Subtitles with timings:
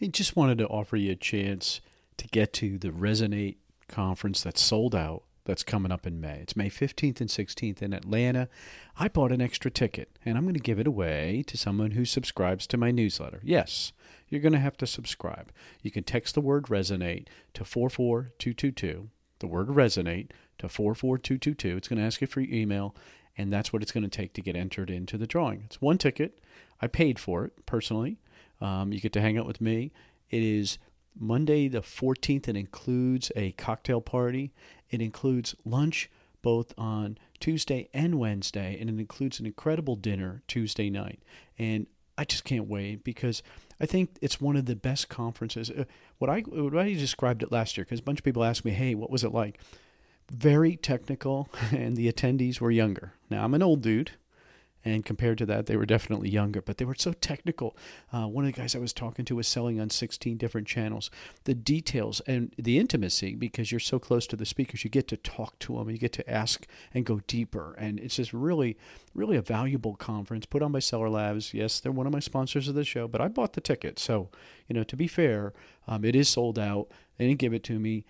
[0.00, 1.82] He just wanted to offer you a chance
[2.16, 3.56] to get to the Resonate
[3.86, 6.38] conference that's sold out that's coming up in May.
[6.38, 8.48] It's May 15th and 16th in Atlanta.
[8.98, 12.06] I bought an extra ticket and I'm going to give it away to someone who
[12.06, 13.40] subscribes to my newsletter.
[13.44, 13.92] Yes,
[14.26, 15.52] you're going to have to subscribe.
[15.82, 19.10] You can text the word resonate to 44222,
[19.40, 20.30] the word resonate
[20.60, 21.76] to 44222.
[21.76, 22.96] It's going to ask you for your email
[23.36, 25.64] and that's what it's going to take to get entered into the drawing.
[25.66, 26.38] It's one ticket.
[26.80, 28.16] I paid for it personally.
[28.60, 29.92] Um, you get to hang out with me.
[30.30, 30.78] It is
[31.18, 32.48] Monday the 14th.
[32.48, 34.52] It includes a cocktail party.
[34.90, 36.10] It includes lunch
[36.42, 41.20] both on Tuesday and Wednesday, and it includes an incredible dinner Tuesday night.
[41.58, 41.86] And
[42.16, 43.42] I just can't wait because
[43.80, 45.70] I think it's one of the best conferences.
[45.70, 45.84] Uh,
[46.18, 48.72] what I what I described it last year because a bunch of people asked me,
[48.72, 49.58] "Hey, what was it like?"
[50.30, 53.14] Very technical, and the attendees were younger.
[53.30, 54.12] Now I'm an old dude,
[54.84, 57.76] and compared to that, they were definitely younger, but they were so technical.
[58.12, 61.10] Uh, one of the guys I was talking to was selling on 16 different channels.
[61.44, 65.16] The details and the intimacy, because you're so close to the speakers, you get to
[65.16, 67.74] talk to them, you get to ask and go deeper.
[67.78, 68.78] And it's just really,
[69.14, 71.52] really a valuable conference put on by Seller Labs.
[71.52, 73.98] Yes, they're one of my sponsors of the show, but I bought the ticket.
[73.98, 74.30] So,
[74.66, 75.52] you know, to be fair,
[75.86, 76.88] um, it is sold out.
[77.18, 78.04] They didn't give it to me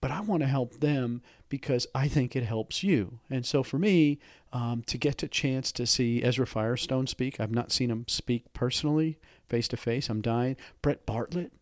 [0.00, 3.18] but I want to help them because I think it helps you.
[3.30, 4.18] And so for me,
[4.56, 8.54] um, to get a chance to see Ezra Firestone speak, I've not seen him speak
[8.54, 10.08] personally, face to face.
[10.08, 10.56] I'm dying.
[10.80, 11.52] Brett Bartlett.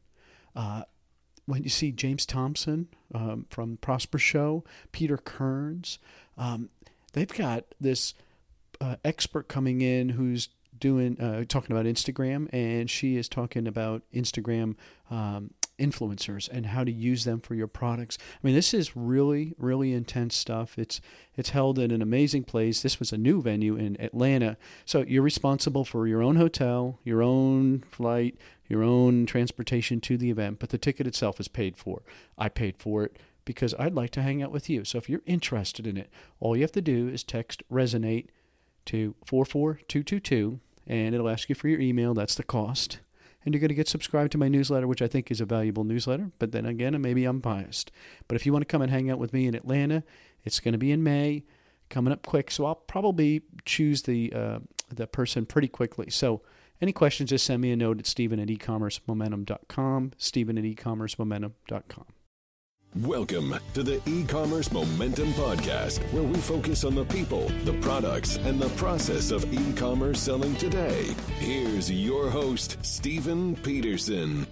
[0.55, 0.83] Uh,
[1.47, 5.99] when you see James Thompson um, from Prosper Show, Peter Kearns,
[6.39, 6.69] um,
[7.15, 8.15] they've got this
[8.81, 14.03] uh, expert coming in who's doing uh, talking about Instagram, and she is talking about
[14.15, 14.77] Instagram
[15.11, 18.19] um, influencers and how to use them for your products.
[18.21, 20.79] I mean, this is really, really intense stuff.
[20.79, 21.01] It's
[21.37, 22.83] it's held in an amazing place.
[22.83, 27.23] This was a new venue in Atlanta, so you're responsible for your own hotel, your
[27.23, 28.37] own flight,
[28.69, 32.03] your own transportation to the event, but the ticket itself is paid for.
[32.39, 34.85] I paid for it because I'd like to hang out with you.
[34.85, 38.29] So if you're interested in it, all you have to do is text resonate
[38.87, 42.15] to 44222 and it'll ask you for your email.
[42.15, 43.01] That's the cost
[43.45, 45.85] and you're going to get subscribed to my newsletter, which I think is a valuable
[45.85, 46.31] newsletter.
[46.39, 47.91] But then again, maybe I'm biased.
[48.29, 50.03] But if you want to come and hang out with me in Atlanta,
[50.45, 51.45] it's going to be in May,
[51.91, 52.51] coming up quick.
[52.51, 56.11] So I'll probably choose the uh, the person pretty quickly.
[56.11, 56.43] So
[56.81, 62.07] any questions, just send me a note at Stephen at ecommercemomentum.com, Stephen at ecommercemomentum.com.
[63.03, 68.61] Welcome to the e-commerce momentum podcast, where we focus on the people, the products, and
[68.61, 71.13] the process of e-commerce selling today.
[71.41, 74.47] Here's your host, Stephen Peterson.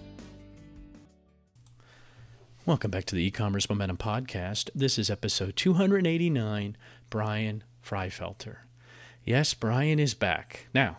[2.65, 4.69] Welcome back to the e-commerce momentum podcast.
[4.75, 6.75] This is episode 289,
[7.09, 8.57] Brian Freifelder.
[9.23, 10.67] Yes, Brian is back.
[10.73, 10.97] Now,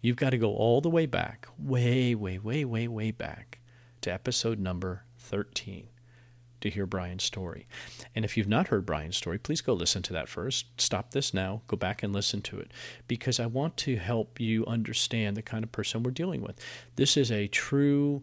[0.00, 3.58] you've got to go all the way back, way, way, way, way, way back
[4.00, 5.88] to episode number 13
[6.60, 7.66] to hear Brian's story.
[8.14, 10.66] And if you've not heard Brian's story, please go listen to that first.
[10.80, 12.72] Stop this now, go back and listen to it
[13.06, 16.58] because I want to help you understand the kind of person we're dealing with.
[16.96, 18.22] This is a true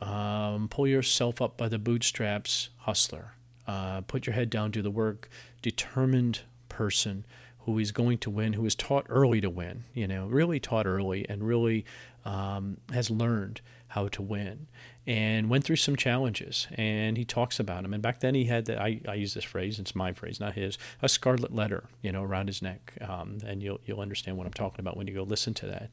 [0.00, 3.32] um, pull yourself up by the bootstraps hustler.
[3.66, 5.28] Uh, put your head down, do the work,
[5.62, 7.24] determined person
[7.60, 10.86] who is going to win, who is taught early to win, you know, really taught
[10.86, 11.84] early and really
[12.24, 13.60] um, has learned
[13.94, 14.66] how to win
[15.06, 18.64] and went through some challenges and he talks about them and back then he had
[18.64, 22.10] the, I, I use this phrase it's my phrase not his a scarlet letter you
[22.10, 25.14] know around his neck um, and you'll, you'll understand what i'm talking about when you
[25.14, 25.90] go listen to that.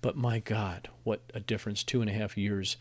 [0.00, 2.76] But my god what a difference two and a half years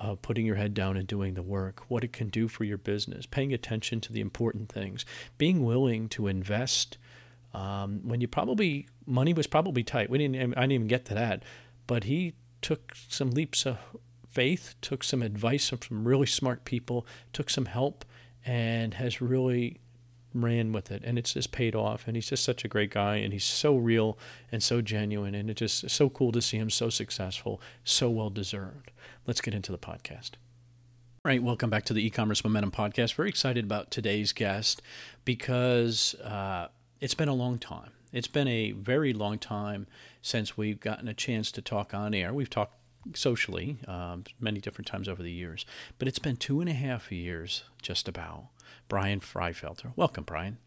[0.00, 2.78] of putting your head down and doing the work what it can do for your
[2.78, 5.04] business paying attention to the important things
[5.36, 6.96] being willing to invest
[7.52, 10.08] um, when you probably money was probably tight.
[10.08, 11.42] We didn't i didn't even get to that
[11.86, 12.32] but he
[12.64, 13.76] took some leaps of
[14.34, 18.04] faith, took some advice from some really smart people, took some help,
[18.44, 19.80] and has really
[20.34, 21.02] ran with it.
[21.04, 22.06] And it's just paid off.
[22.06, 23.16] And he's just such a great guy.
[23.16, 24.18] And he's so real
[24.50, 25.34] and so genuine.
[25.34, 28.90] And it's just so cool to see him so successful so well deserved.
[29.26, 30.32] Let's get into the podcast.
[31.24, 31.42] All right.
[31.42, 33.14] Welcome back to the e-commerce momentum podcast.
[33.14, 34.82] Very excited about today's guest
[35.24, 36.68] because uh,
[37.00, 37.92] it's been a long time.
[38.12, 39.86] It's been a very long time
[40.20, 42.34] since we've gotten a chance to talk on air.
[42.34, 42.74] We've talked
[43.14, 45.66] socially um, many different times over the years.
[45.98, 48.48] But it's been two and a half years, just about.
[48.88, 49.92] Brian Freifelder.
[49.96, 50.58] Welcome, Brian.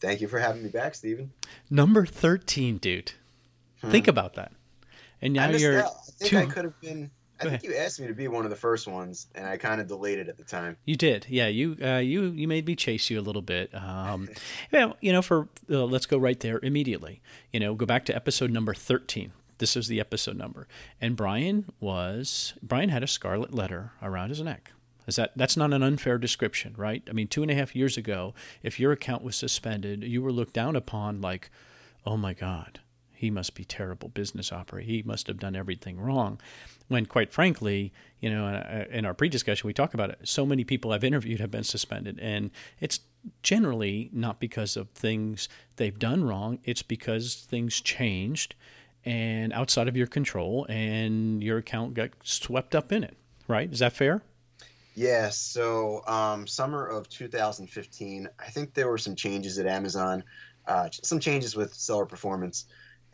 [0.00, 1.32] Thank you for having me back, Stephen.
[1.70, 3.12] Number 13, dude.
[3.80, 3.90] Hmm.
[3.90, 4.52] Think about that.
[5.22, 5.76] And now you're.
[5.76, 5.86] That.
[5.86, 6.38] I think two...
[6.38, 7.10] I could have been.
[7.38, 9.78] I think you asked me to be one of the first ones, and I kind
[9.78, 10.78] of delayed it at the time.
[10.86, 11.48] You did, yeah.
[11.48, 13.74] You uh, you you made me chase you a little bit.
[13.74, 14.30] Um,
[14.72, 17.20] well, you know, for uh, let's go right there immediately.
[17.52, 20.68] You know, go back to episode number thirteen This is the episode number.
[21.00, 24.72] And Brian was Brian had a scarlet letter around his neck.
[25.06, 27.02] Is that that's not an unfair description, right?
[27.08, 30.32] I mean, two and a half years ago, if your account was suspended, you were
[30.32, 31.50] looked down upon like,
[32.04, 32.80] oh my God,
[33.12, 34.86] he must be terrible business operator.
[34.86, 36.40] He must have done everything wrong.
[36.88, 40.18] When quite frankly, you know, uh, in our pre-discussion, we talk about it.
[40.24, 42.50] So many people I've interviewed have been suspended, and
[42.80, 43.00] it's
[43.42, 46.58] generally not because of things they've done wrong.
[46.64, 48.54] It's because things changed
[49.06, 53.16] and outside of your control, and your account got swept up in it.
[53.48, 53.72] Right?
[53.72, 54.22] Is that fair?
[54.96, 55.30] Yeah.
[55.30, 60.24] So, um, summer of 2015, I think there were some changes at Amazon,
[60.66, 62.64] uh, some changes with seller performance.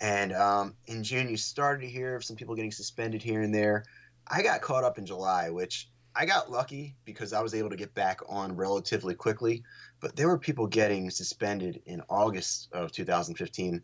[0.01, 3.55] And um, in June, you started to hear of some people getting suspended here and
[3.55, 3.85] there.
[4.27, 7.77] I got caught up in July, which I got lucky because I was able to
[7.77, 9.63] get back on relatively quickly.
[10.01, 13.83] But there were people getting suspended in August of 2015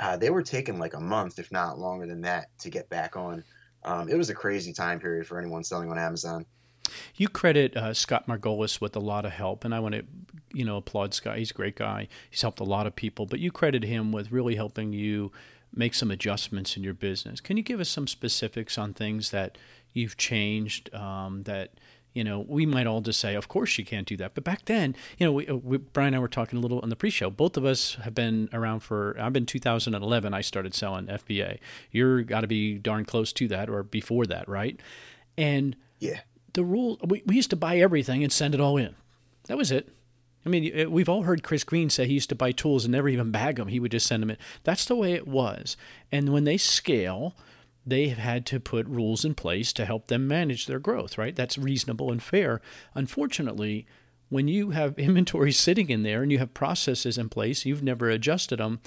[0.00, 3.16] uh, they were taking like a month, if not longer than that, to get back
[3.16, 3.44] on.
[3.84, 6.46] Um, it was a crazy time period for anyone selling on Amazon.
[7.16, 10.04] You credit uh, Scott Margolius with a lot of help, and I want to,
[10.52, 11.38] you know, applaud Scott.
[11.38, 12.08] He's a great guy.
[12.30, 15.32] He's helped a lot of people, but you credit him with really helping you
[15.74, 17.40] make some adjustments in your business.
[17.40, 19.58] Can you give us some specifics on things that
[19.92, 21.72] you've changed um, that
[22.18, 24.34] you know, we might all just say, of course you can't do that.
[24.34, 26.80] But back then, you know, we, uh, we, Brian and I were talking a little
[26.80, 27.30] on the pre-show.
[27.30, 29.16] Both of us have been around for.
[29.20, 30.34] I've been 2011.
[30.34, 31.60] I started selling FBA.
[31.92, 34.80] You're got to be darn close to that or before that, right?
[35.36, 36.22] And yeah,
[36.54, 38.96] the rule we, we used to buy everything and send it all in.
[39.46, 39.88] That was it.
[40.44, 43.08] I mean, we've all heard Chris Green say he used to buy tools and never
[43.08, 43.68] even bag them.
[43.68, 44.38] He would just send them in.
[44.64, 45.76] That's the way it was.
[46.10, 47.36] And when they scale,
[47.88, 51.34] they have had to put rules in place to help them manage their growth, right?
[51.34, 52.60] That's reasonable and fair.
[52.94, 53.86] Unfortunately,
[54.28, 58.08] when you have inventory sitting in there and you have processes in place, you've never
[58.08, 58.80] adjusted them,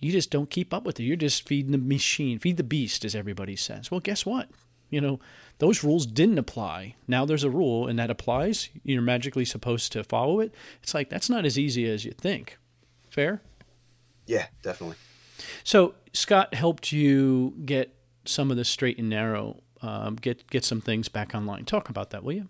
[0.00, 1.04] you just don't keep up with it.
[1.04, 3.90] You're just feeding the machine, feed the beast, as everybody says.
[3.90, 4.48] Well, guess what?
[4.90, 5.18] You know,
[5.58, 6.94] those rules didn't apply.
[7.08, 8.68] Now there's a rule and that applies.
[8.82, 10.54] You're magically supposed to follow it.
[10.82, 12.58] It's like that's not as easy as you think.
[13.10, 13.42] Fair?
[14.26, 14.96] Yeah, definitely.
[15.62, 20.80] So Scott helped you get some of the straight and narrow, um, get get some
[20.80, 21.64] things back online.
[21.64, 22.48] Talk about that, will you?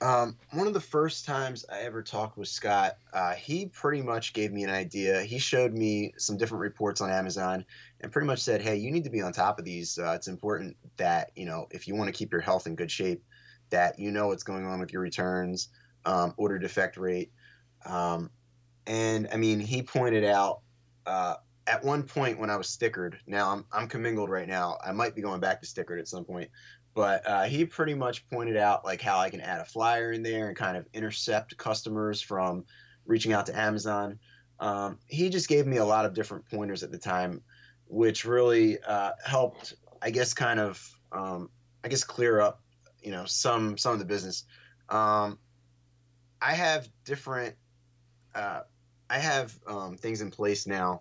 [0.00, 4.34] Um, one of the first times I ever talked with Scott, uh, he pretty much
[4.34, 5.22] gave me an idea.
[5.22, 7.64] He showed me some different reports on Amazon
[8.00, 9.98] and pretty much said, "Hey, you need to be on top of these.
[9.98, 12.90] Uh, it's important that you know if you want to keep your health in good
[12.90, 13.24] shape,
[13.70, 15.68] that you know what's going on with your returns,
[16.04, 17.32] um, order defect rate."
[17.86, 18.30] Um,
[18.86, 20.60] and I mean, he pointed out
[21.06, 24.78] uh, at one point when I was stickered, now I'm I'm commingled right now.
[24.84, 26.50] I might be going back to stickered at some point,
[26.94, 30.22] but uh, he pretty much pointed out like how I can add a flyer in
[30.22, 32.64] there and kind of intercept customers from
[33.06, 34.18] reaching out to Amazon.
[34.60, 37.42] Um, he just gave me a lot of different pointers at the time,
[37.86, 40.80] which really uh, helped, I guess, kind of,
[41.12, 41.50] um,
[41.82, 42.60] I guess, clear up,
[43.02, 44.44] you know, some some of the business.
[44.88, 45.38] Um,
[46.40, 47.56] I have different,
[48.34, 48.60] uh,
[49.08, 51.00] I have um, things in place now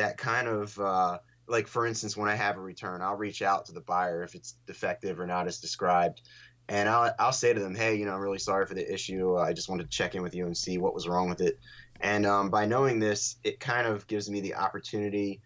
[0.00, 3.66] that kind of uh, like for instance when i have a return i'll reach out
[3.66, 6.22] to the buyer if it's defective or not as described
[6.68, 9.36] and I'll, I'll say to them hey you know i'm really sorry for the issue.
[9.36, 11.58] I just wanted to check in with you and see what was wrong with it
[12.00, 15.40] and um, by knowing this it kind of gives me the opportunity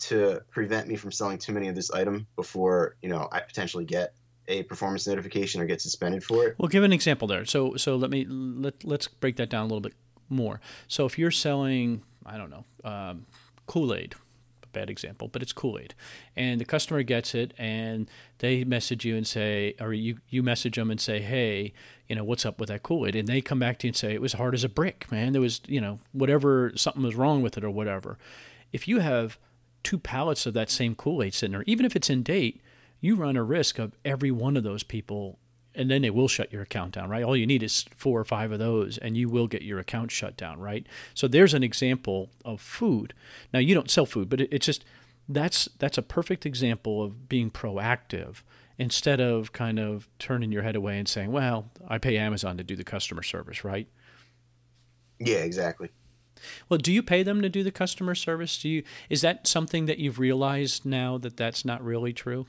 [0.00, 3.84] to prevent me from selling too many of this item before you know i potentially
[3.84, 4.14] get
[4.48, 6.54] a performance notification or get suspended for it.
[6.58, 7.46] Well give an example there.
[7.46, 9.94] So so let me let, let's break that down a little bit
[10.28, 10.60] more.
[10.88, 13.26] So if you're selling i don't know um,
[13.66, 14.14] Kool Aid.
[14.72, 15.94] Bad example, but it's Kool Aid.
[16.34, 20.74] And the customer gets it and they message you and say, or you, you message
[20.74, 21.72] them and say, hey,
[22.08, 23.14] you know, what's up with that Kool Aid?
[23.14, 25.32] And they come back to you and say, it was hard as a brick, man.
[25.32, 28.18] There was, you know, whatever, something was wrong with it or whatever.
[28.72, 29.38] If you have
[29.84, 32.60] two pallets of that same Kool Aid sitting there, even if it's in date,
[33.00, 35.38] you run a risk of every one of those people
[35.74, 37.22] and then they will shut your account down, right?
[37.24, 40.10] All you need is four or five of those, and you will get your account
[40.10, 40.86] shut down, right?
[41.14, 43.14] So there's an example of food.
[43.52, 44.84] Now you don't sell food, but it, it's just
[45.28, 48.42] that's that's a perfect example of being proactive
[48.78, 52.64] instead of kind of turning your head away and saying, "Well, I pay Amazon to
[52.64, 53.88] do the customer service," right?
[55.18, 55.90] Yeah, exactly.
[56.68, 58.60] Well, do you pay them to do the customer service?
[58.60, 62.46] Do you is that something that you've realized now that that's not really true?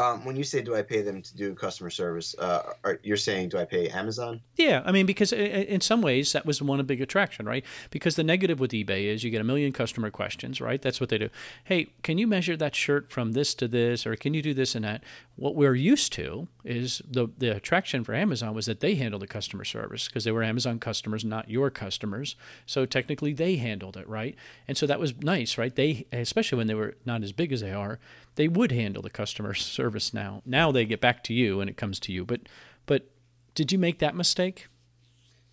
[0.00, 3.18] Um, when you say do I pay them to do customer service, uh, are, you're
[3.18, 4.40] saying do I pay Amazon?
[4.56, 7.64] Yeah, I mean because in some ways that was one big attraction, right?
[7.90, 10.80] Because the negative with eBay is you get a million customer questions, right?
[10.80, 11.28] That's what they do.
[11.64, 14.74] Hey, can you measure that shirt from this to this, or can you do this
[14.74, 15.02] and that?
[15.40, 19.26] What we're used to is the the attraction for Amazon was that they handled the
[19.26, 22.36] customer service because they were Amazon customers, not your customers.
[22.66, 24.36] So technically, they handled it, right?
[24.68, 25.74] And so that was nice, right?
[25.74, 27.98] They, especially when they were not as big as they are,
[28.34, 30.12] they would handle the customer service.
[30.12, 32.26] Now, now they get back to you and it comes to you.
[32.26, 32.42] But,
[32.84, 33.10] but
[33.54, 34.68] did you make that mistake?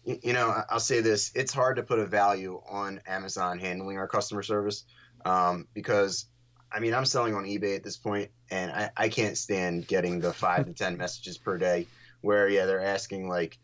[0.04, 4.08] You know, I'll say this: it's hard to put a value on Amazon handling our
[4.08, 4.84] customer service
[5.24, 6.26] um, because
[6.72, 10.20] I mean, I'm selling on eBay at this point, and I, I can't stand getting
[10.20, 11.88] the five to ten messages per day
[12.22, 13.58] where yeah they're asking like,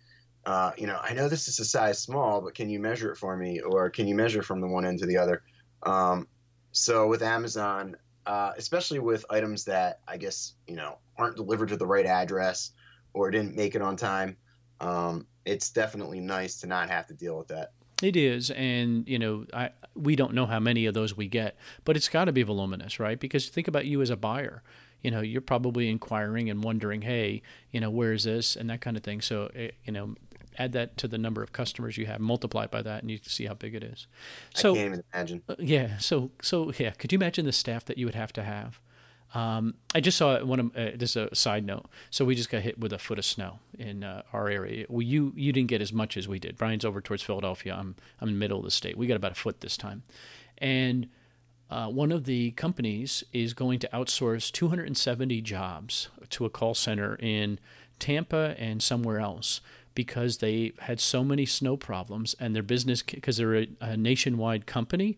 [0.45, 3.17] uh, you know, I know this is a size small, but can you measure it
[3.17, 5.41] for me, or can you measure from the one end to the other?
[5.83, 6.27] Um,
[6.71, 11.77] so with Amazon, uh, especially with items that I guess you know aren't delivered to
[11.77, 12.71] the right address
[13.13, 14.37] or didn't make it on time,
[14.79, 17.71] um, it's definitely nice to not have to deal with that.
[18.01, 21.55] It is, and you know, I we don't know how many of those we get,
[21.85, 23.19] but it's got to be voluminous, right?
[23.19, 24.63] Because think about you as a buyer.
[25.01, 28.79] You know, you're probably inquiring and wondering, hey, you know, where is this and that
[28.79, 29.19] kind of thing.
[29.19, 30.15] So, eh, you know,
[30.57, 33.29] add that to the number of customers you have, multiply by that, and you can
[33.29, 34.07] see how big it is.
[34.55, 35.43] So, I can't even imagine.
[35.47, 35.97] Uh, yeah.
[35.97, 36.91] So, so yeah.
[36.91, 38.79] Could you imagine the staff that you would have to have?
[39.33, 41.85] Um, I just saw one of uh, this is a side note.
[42.11, 44.85] So we just got hit with a foot of snow in uh, our area.
[44.89, 46.57] Well, you you didn't get as much as we did.
[46.57, 47.73] Brian's over towards Philadelphia.
[47.73, 48.97] I'm I'm in the middle of the state.
[48.97, 50.03] We got about a foot this time,
[50.59, 51.09] and
[51.69, 57.15] uh, one of the companies is going to outsource 270 jobs to a call center
[57.15, 57.59] in
[57.97, 59.59] Tampa and somewhere else
[59.95, 64.65] because they had so many snow problems and their business because they're a, a nationwide
[64.65, 65.17] company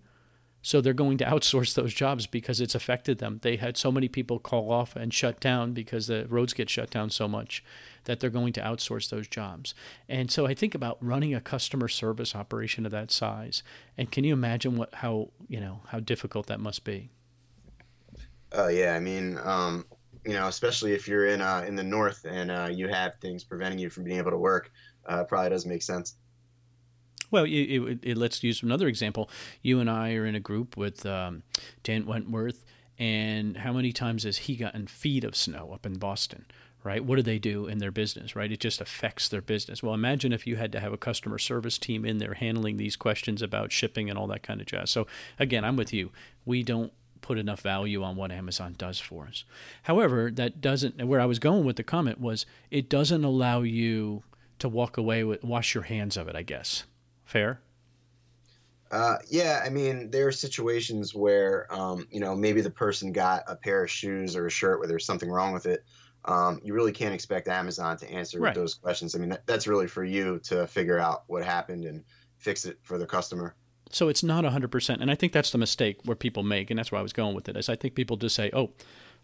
[0.66, 3.38] so they're going to outsource those jobs because it's affected them.
[3.44, 6.90] They had so many people call off and shut down because the roads get shut
[6.90, 7.64] down so much
[8.06, 9.76] that they're going to outsource those jobs.
[10.10, 13.62] And so I think about running a customer service operation of that size.
[13.96, 17.12] And can you imagine what how you know how difficult that must be?
[18.52, 19.86] Uh, yeah, I mean, um,
[20.26, 23.44] you know, especially if you're in uh, in the north and uh, you have things
[23.44, 24.72] preventing you from being able to work,
[25.06, 26.16] uh, probably does make sense.
[27.32, 29.30] Well, it, it, it, let's use another example.
[29.62, 31.44] You and I are in a group with um,
[31.84, 32.64] Dan Wentworth,
[32.98, 36.46] and how many times has he gotten feet of snow up in Boston?
[36.84, 37.04] Right?
[37.04, 38.36] What do they do in their business?
[38.36, 38.52] Right?
[38.52, 39.82] It just affects their business.
[39.82, 42.96] Well, imagine if you had to have a customer service team in there handling these
[42.96, 44.92] questions about shipping and all that kind of jazz.
[44.92, 45.08] So,
[45.40, 46.12] again, I'm with you.
[46.46, 49.46] We don't put enough value on what Amazon does for us.
[49.84, 54.22] However, that doesn't, where I was going with the comment was it doesn't allow you
[54.60, 56.84] to walk away with, wash your hands of it, I guess.
[57.26, 57.60] Fair.
[58.92, 63.44] Uh, yeah, I mean, there are situations where, um, you know, maybe the person got
[63.48, 65.84] a pair of shoes or a shirt where there's something wrong with it.
[66.26, 68.56] Um, you really can't expect Amazon to answer right.
[68.56, 69.16] those questions.
[69.16, 72.04] I mean, that, that's really for you to figure out what happened and
[72.38, 73.56] fix it for the customer.
[73.92, 75.02] So it's not 100%.
[75.02, 76.70] And I think that's the mistake where people make.
[76.70, 77.58] And that's where I was going with it.
[77.58, 78.72] Is I think people just say, oh,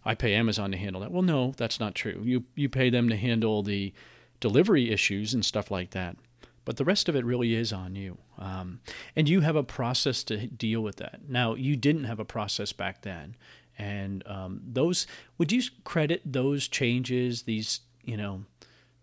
[0.05, 1.12] I pay Amazon to handle that.
[1.12, 2.22] Well, no, that's not true.
[2.24, 3.93] You, you pay them to handle the
[4.39, 6.17] delivery issues and stuff like that
[6.65, 8.18] but the rest of it really is on you.
[8.38, 8.82] Um,
[9.15, 11.22] and you have a process to deal with that.
[11.27, 13.36] Now, you didn't have a process back then.
[13.77, 18.44] And um, those, would you credit those changes, these, you know,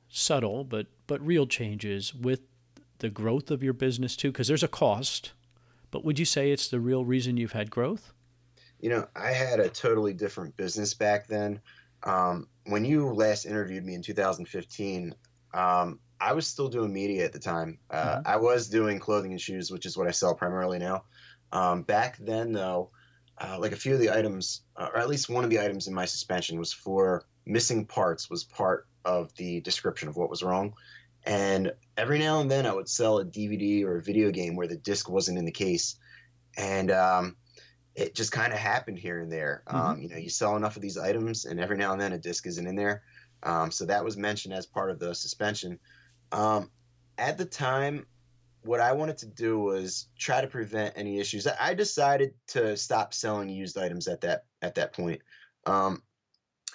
[0.08, 2.40] subtle but, but real changes with
[2.98, 4.30] the growth of your business too?
[4.30, 5.32] Because there's a cost,
[5.90, 8.12] but would you say it's the real reason you've had growth?
[8.80, 11.60] You know, I had a totally different business back then.
[12.04, 15.14] Um, when you last interviewed me in 2015,
[15.54, 17.78] um, I was still doing media at the time.
[17.90, 18.26] Uh, mm-hmm.
[18.26, 21.04] I was doing clothing and shoes, which is what I sell primarily now.
[21.52, 22.90] Um, back then, though,
[23.40, 25.86] uh, like a few of the items, uh, or at least one of the items
[25.86, 28.28] in my suspension, was for missing parts.
[28.28, 30.74] Was part of the description of what was wrong.
[31.24, 34.66] And every now and then, I would sell a DVD or a video game where
[34.66, 35.96] the disc wasn't in the case,
[36.56, 37.36] and um,
[37.94, 39.62] it just kind of happened here and there.
[39.66, 39.76] Mm-hmm.
[39.76, 42.18] Um, you know, you sell enough of these items, and every now and then, a
[42.18, 43.02] disc isn't in there.
[43.42, 45.78] Um, so that was mentioned as part of the suspension.
[46.32, 46.70] Um,
[47.16, 48.06] at the time,
[48.62, 51.46] what I wanted to do was try to prevent any issues.
[51.46, 55.20] I decided to stop selling used items at that at that point.
[55.66, 56.02] Um,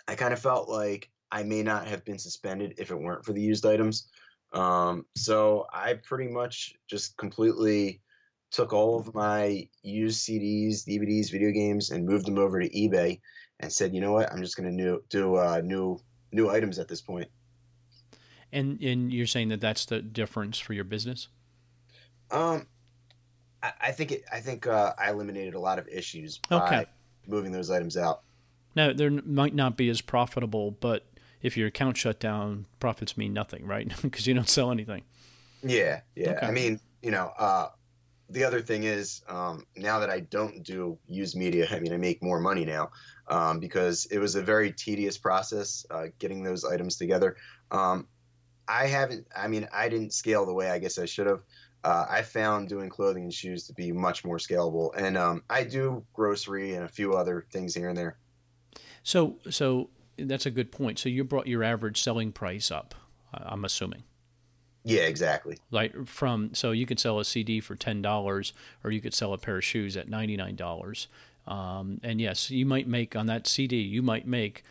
[0.07, 3.33] I kind of felt like I may not have been suspended if it weren't for
[3.33, 4.07] the used items.
[4.53, 8.01] Um, so I pretty much just completely
[8.51, 13.19] took all of my used CDs, DVDs, video games, and moved them over to eBay,
[13.60, 16.00] and said, you know what, I'm just going to do uh, new
[16.31, 17.29] new items at this point.
[18.53, 21.27] And and you're saying that that's the difference for your business?
[22.31, 22.67] Um,
[23.62, 24.24] I, I think it.
[24.31, 26.86] I think uh, I eliminated a lot of issues by okay.
[27.27, 28.22] moving those items out.
[28.75, 31.05] Now, there might not be as profitable, but
[31.41, 33.91] if your account shut down, profits mean nothing, right?
[34.01, 35.03] Because you don't sell anything.
[35.63, 36.31] Yeah, yeah.
[36.31, 36.45] Okay.
[36.45, 37.69] I mean, you know, uh,
[38.29, 41.98] the other thing is um, now that I don't do used media, I mean, I
[41.98, 42.91] make more money now
[43.27, 47.38] um, because it was a very tedious process uh, getting those items together.
[47.72, 48.07] Um,
[48.67, 51.41] I haven't, I mean, I didn't scale the way I guess I should have.
[51.84, 55.65] Uh, I found doing clothing and shoes to be much more scalable, and um, I
[55.65, 58.17] do grocery and a few other things here and there.
[59.03, 60.98] So, so that's a good point.
[60.98, 62.96] So you brought your average selling price up.
[63.34, 64.03] I'm assuming.
[64.84, 65.58] Yeah, exactly.
[65.72, 68.53] Like from so you could sell a CD for ten dollars,
[68.84, 71.08] or you could sell a pair of shoes at ninety nine dollars.
[71.48, 74.63] Um, and yes, you might make on that CD, you might make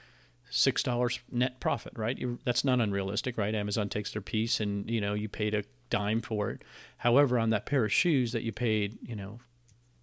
[0.54, 2.18] six dollars net profit, right?
[2.18, 3.54] you that's not unrealistic, right?
[3.54, 6.62] Amazon takes their piece, and you know you paid a dime for it.
[6.98, 9.40] However, on that pair of shoes that you paid, you know,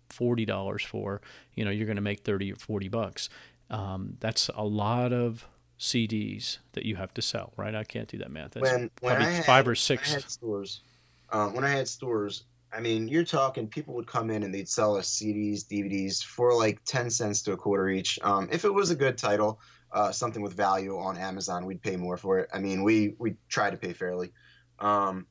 [0.10, 1.22] forty dollars for,
[1.54, 3.30] you know, you're going to make thirty or forty bucks.
[3.70, 5.46] Um, that's a lot of
[5.80, 7.76] CDs that you have to sell, right?
[7.76, 8.52] I can't do that math.
[8.52, 10.12] That's when, when probably had, five or six.
[10.12, 10.82] When stores,
[11.30, 14.68] uh, when I had stores, I mean, you're talking people would come in and they'd
[14.68, 18.18] sell us CDs, DVDs for like 10 cents to a quarter each.
[18.24, 19.60] Um, if it was a good title,
[19.92, 22.50] uh, something with value on Amazon, we'd pay more for it.
[22.54, 24.32] I mean, we we try to pay fairly.
[24.80, 25.28] Um,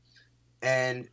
[0.63, 1.09] and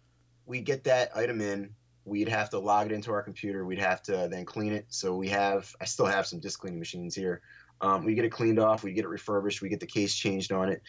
[0.45, 1.71] we get that item in.
[2.05, 3.65] We'd have to log it into our computer.
[3.65, 4.85] We'd have to then clean it.
[4.89, 7.41] So we have, I still have some disc cleaning machines here.
[7.81, 10.51] Um, we get it cleaned off, we get it refurbished, we get the case changed
[10.51, 10.81] on it.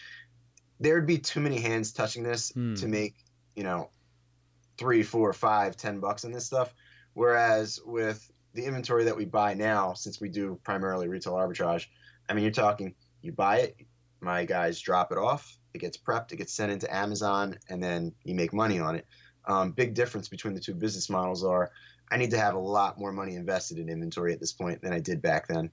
[0.78, 2.75] There'd be too many hands touching this Hmm.
[2.75, 3.16] to make,
[3.54, 3.90] you know,
[4.76, 6.75] three, four, five, ten bucks on this stuff.
[7.14, 11.86] Whereas with the inventory that we buy now, since we do primarily retail arbitrage,
[12.28, 13.76] I mean, you're talking, you buy it,
[14.21, 18.12] my guys drop it off, it gets prepped, it gets sent into Amazon, and then
[18.25, 19.06] you make money on it.
[19.47, 21.71] Um, big difference between the two business models are
[22.11, 24.92] I need to have a lot more money invested in inventory at this point than
[24.92, 25.71] I did back then.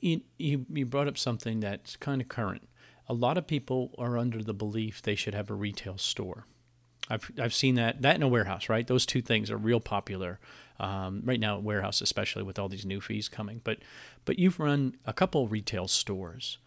[0.00, 2.68] You, you, you brought up something that's kind of current.
[3.08, 6.46] A lot of people are under the belief they should have a retail store.
[7.08, 8.86] I've, I've seen that that in a warehouse, right?
[8.86, 10.38] Those two things are real popular
[10.78, 13.60] um, right now at warehouse, especially with all these new fees coming.
[13.64, 13.78] But
[14.24, 16.58] but you've run a couple retail stores.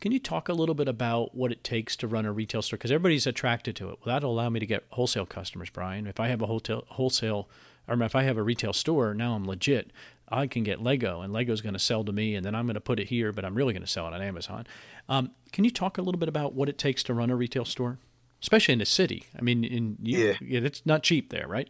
[0.00, 2.78] Can you talk a little bit about what it takes to run a retail store?
[2.78, 3.98] Because everybody's attracted to it.
[4.00, 6.06] Well, that'll allow me to get wholesale customers, Brian.
[6.06, 7.48] If I have a wholesale wholesale,
[7.86, 9.92] or if I have a retail store, now I'm legit.
[10.32, 12.74] I can get Lego, and Lego's going to sell to me, and then I'm going
[12.74, 14.64] to put it here, but I'm really going to sell it on Amazon.
[15.08, 17.64] Um, can you talk a little bit about what it takes to run a retail
[17.64, 17.98] store,
[18.42, 19.24] especially in the city?
[19.38, 20.60] I mean, in you, Yeah.
[20.60, 21.68] it's not cheap there, right?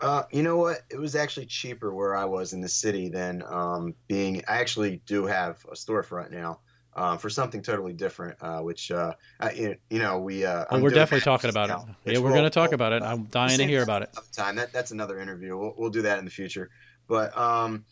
[0.00, 0.80] Uh, you know what?
[0.90, 4.42] It was actually cheaper where I was in the city than um, being.
[4.48, 6.58] I actually do have a storefront now
[6.94, 10.44] um, for something totally different, uh, which uh, I, you know we.
[10.44, 12.74] Uh, oh, we're definitely talking about now, which Yeah, we're we'll- going to talk we'll-
[12.74, 13.02] about it.
[13.02, 14.10] I'm dying to hear about it.
[14.36, 15.56] Time that that's another interview.
[15.56, 16.70] We'll we'll do that in the future.
[17.06, 17.84] But um,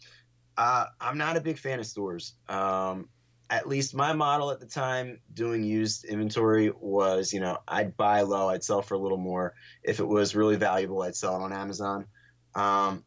[0.58, 2.34] uh, I'm not a big fan of stores.
[2.48, 3.08] Um,
[3.52, 8.22] at least my model at the time doing used inventory was, you know, I'd buy
[8.22, 9.52] low, I'd sell for a little more.
[9.82, 12.06] If it was really valuable, I'd sell it on Amazon.
[12.54, 13.04] Um,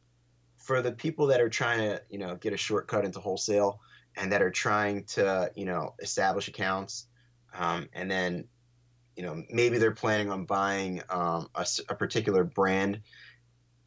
[0.59, 3.79] for the people that are trying to, you know, get a shortcut into wholesale
[4.15, 7.07] and that are trying to, you know, establish accounts,
[7.57, 8.47] um, and then,
[9.15, 13.01] you know, maybe they're planning on buying um, a, a particular brand,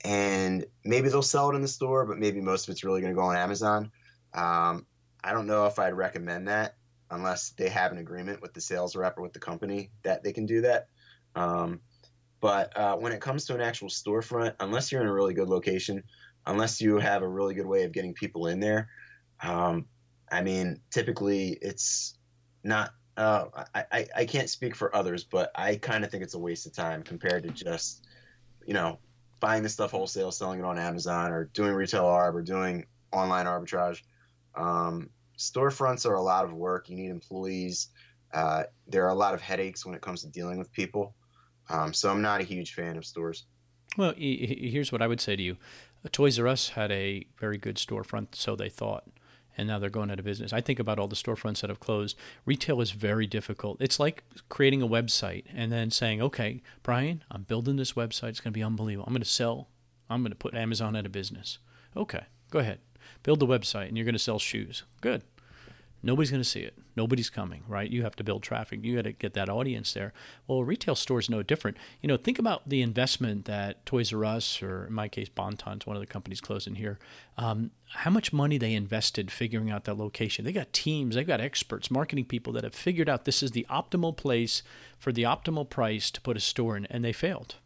[0.05, 3.13] and maybe they'll sell it in the store, but maybe most of it's really going
[3.13, 3.93] to go on Amazon.
[4.35, 4.87] Um,
[5.23, 6.77] I don't know if I'd recommend that
[7.11, 10.33] unless they have an agreement with the sales rep or with the company that they
[10.33, 10.89] can do that.
[11.35, 11.81] Um,
[12.41, 15.49] but uh, when it comes to an actual storefront, unless you're in a really good
[15.49, 16.03] location,
[16.47, 18.89] unless you have a really good way of getting people in there,
[19.43, 19.87] um,
[20.31, 22.17] I mean, typically it's
[22.63, 22.93] not.
[23.17, 26.39] Uh, I, I I can't speak for others, but I kind of think it's a
[26.39, 28.07] waste of time compared to just,
[28.65, 29.01] you know,
[29.41, 33.47] buying the stuff wholesale, selling it on Amazon, or doing retail arb, or doing online
[33.47, 34.03] arbitrage.
[34.55, 36.89] Um, storefronts are a lot of work.
[36.89, 37.89] You need employees.
[38.33, 41.15] Uh, there are a lot of headaches when it comes to dealing with people.
[41.71, 43.45] Um, so I'm not a huge fan of stores.
[43.97, 45.57] Well, he- he- here's what I would say to you:
[46.13, 49.09] Toys R Us had a very good storefront, so they thought,
[49.57, 50.53] and now they're going out of business.
[50.53, 52.17] I think about all the storefronts that have closed.
[52.45, 53.79] Retail is very difficult.
[53.81, 58.29] It's like creating a website and then saying, "Okay, Brian, I'm building this website.
[58.31, 59.07] It's going to be unbelievable.
[59.07, 59.69] I'm going to sell.
[60.11, 61.59] I'm going to put Amazon out of business."
[61.97, 62.81] Okay, go ahead,
[63.29, 64.85] build the website, and you're going to sell shoes.
[65.03, 65.23] Good.
[66.03, 66.79] Nobody's going to see it.
[66.97, 67.91] Nobody's coming, right?
[67.91, 68.83] You have to build traffic.
[68.83, 70.15] You got to get that audience there.
[70.47, 71.77] Well, retail store is no different.
[72.01, 75.87] You know, think about the investment that Toys R Us, or in my case, Bon-Ton's,
[75.87, 76.99] one of the companies closing here,
[77.37, 80.47] um, how much money they invested figuring out that location.
[80.47, 83.67] They got teams, they've got experts, marketing people that have figured out this is the
[83.69, 84.63] optimal place
[84.99, 87.57] for the optimal price to put a store in, and they failed.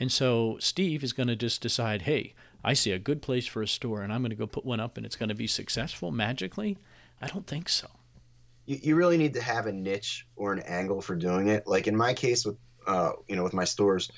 [0.00, 2.32] And so Steve is going to just decide, hey,
[2.64, 4.80] I see a good place for a store, and I'm going to go put one
[4.80, 6.78] up, and it's going to be successful magically.
[7.20, 7.88] I don't think so.
[8.66, 11.66] You, you really need to have a niche or an angle for doing it.
[11.66, 14.10] Like in my case with, uh, you know, with my stores,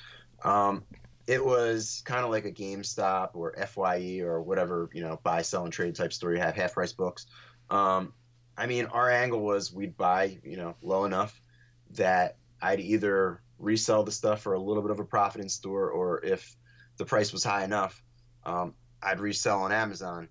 [0.43, 0.83] Um,
[1.27, 5.63] it was kind of like a GameStop or FYE or whatever you know buy, sell,
[5.63, 6.33] and trade type store.
[6.33, 7.25] You have half price books.
[7.69, 8.13] Um,
[8.55, 11.41] I mean, our angle was we'd buy you know low enough
[11.91, 15.89] that I'd either resell the stuff for a little bit of a profit in store,
[15.89, 16.55] or if
[16.97, 18.03] the price was high enough,
[18.45, 20.29] um, I'd resell on Amazon.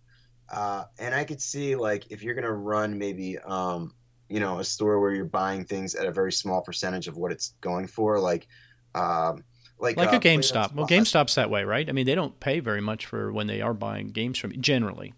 [0.53, 3.94] Uh, and I could see like if you're gonna run maybe um,
[4.29, 7.33] you know a store where you're buying things at a very small percentage of what
[7.33, 8.46] it's going for, like
[8.94, 9.42] um,
[9.79, 10.74] like like uh, a GameStop.
[10.74, 11.88] Well, GameStop's that way, right?
[11.88, 14.59] I mean, they don't pay very much for when they are buying games from you,
[14.59, 15.14] generally.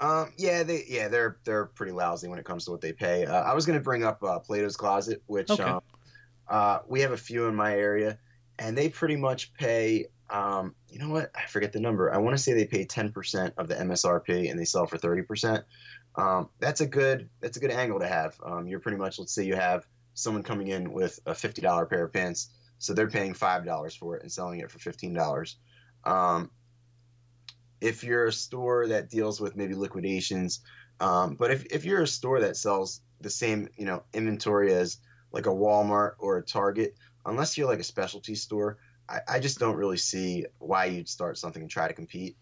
[0.00, 3.24] Um, yeah, they yeah they're they're pretty lousy when it comes to what they pay.
[3.24, 5.62] Uh, I was going to bring up uh, Plato's Closet, which okay.
[5.62, 5.80] um,
[6.48, 8.18] uh, we have a few in my area,
[8.58, 10.06] and they pretty much pay.
[10.32, 11.30] Um, you know what?
[11.36, 12.12] I forget the number.
[12.12, 14.98] I want to say they pay ten percent of the MSRP, and they sell for
[14.98, 15.64] thirty percent.
[16.16, 18.34] Um, that's a good that's a good angle to have.
[18.44, 21.86] Um, you're pretty much let's say you have someone coming in with a fifty dollar
[21.86, 22.48] pair of pants
[22.82, 25.56] so they're paying five dollars for it and selling it for fifteen dollars.
[26.02, 26.50] Um,
[27.80, 30.62] if you're a store that deals with maybe liquidations,
[30.98, 34.98] um, but if, if you're a store that sells the same you know inventory as
[35.30, 39.58] like a Walmart or a Target, unless you're like a specialty store, I, I just
[39.58, 42.36] don't really see why you'd start something and try to compete.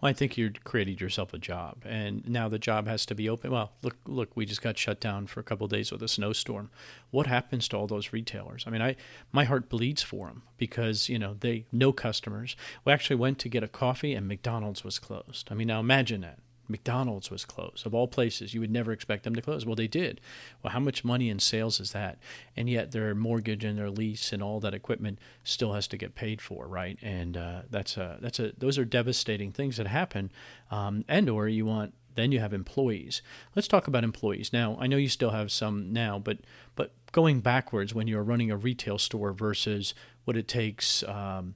[0.00, 3.26] Well, I think you created yourself a job, and now the job has to be
[3.26, 3.50] open.
[3.50, 6.70] Well, look, look, we just got shut down for a couple days with a snowstorm.
[7.10, 8.64] What happens to all those retailers?
[8.66, 8.96] I mean, I
[9.32, 12.54] my heart bleeds for them because you know they no customers.
[12.84, 15.48] We actually went to get a coffee, and McDonald's was closed.
[15.50, 16.38] I mean, now imagine that.
[16.68, 17.86] McDonald's was closed.
[17.86, 19.66] Of all places, you would never expect them to close.
[19.66, 20.20] Well, they did.
[20.62, 22.18] Well, how much money in sales is that?
[22.56, 26.14] And yet their mortgage and their lease and all that equipment still has to get
[26.14, 26.98] paid for, right?
[27.02, 30.30] And uh, that's a that's a those are devastating things that happen.
[30.70, 33.22] Um, and or you want then you have employees.
[33.56, 34.76] Let's talk about employees now.
[34.80, 36.38] I know you still have some now, but
[36.76, 41.02] but going backwards when you're running a retail store versus what it takes.
[41.04, 41.54] Um,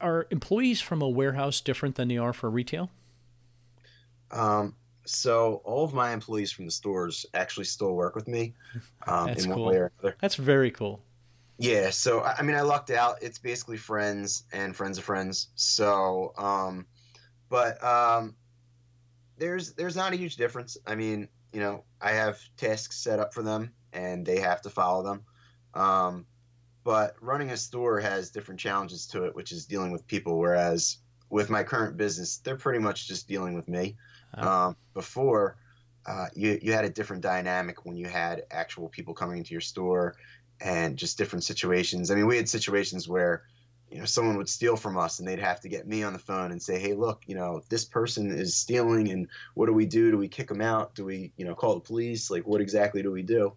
[0.00, 2.90] are employees from a warehouse different than they are for retail?
[4.30, 4.74] Um,
[5.06, 8.54] so all of my employees from the stores actually still work with me
[9.06, 9.66] um, That's in one cool.
[9.66, 10.16] way or another.
[10.20, 11.02] That's very cool.
[11.58, 13.16] Yeah, so I mean, I lucked out.
[13.20, 15.48] It's basically friends and friends of friends.
[15.56, 16.86] So, um,
[17.50, 18.34] but um,
[19.36, 20.78] there's there's not a huge difference.
[20.86, 24.70] I mean, you know, I have tasks set up for them, and they have to
[24.70, 25.22] follow them.
[25.74, 26.24] Um,
[26.82, 30.38] but running a store has different challenges to it, which is dealing with people.
[30.38, 30.96] Whereas
[31.28, 33.96] with my current business, they're pretty much just dealing with me.
[34.36, 34.48] Oh.
[34.48, 35.56] Um, before,
[36.06, 39.60] uh, you you had a different dynamic when you had actual people coming into your
[39.60, 40.16] store
[40.60, 42.10] and just different situations.
[42.10, 43.44] I mean, we had situations where
[43.90, 46.18] you know someone would steal from us and they'd have to get me on the
[46.18, 49.86] phone and say, "Hey, look, you know, this person is stealing, and what do we
[49.86, 50.10] do?
[50.10, 50.94] Do we kick them out?
[50.94, 52.30] Do we you know call the police?
[52.30, 53.52] Like, what exactly do we do?"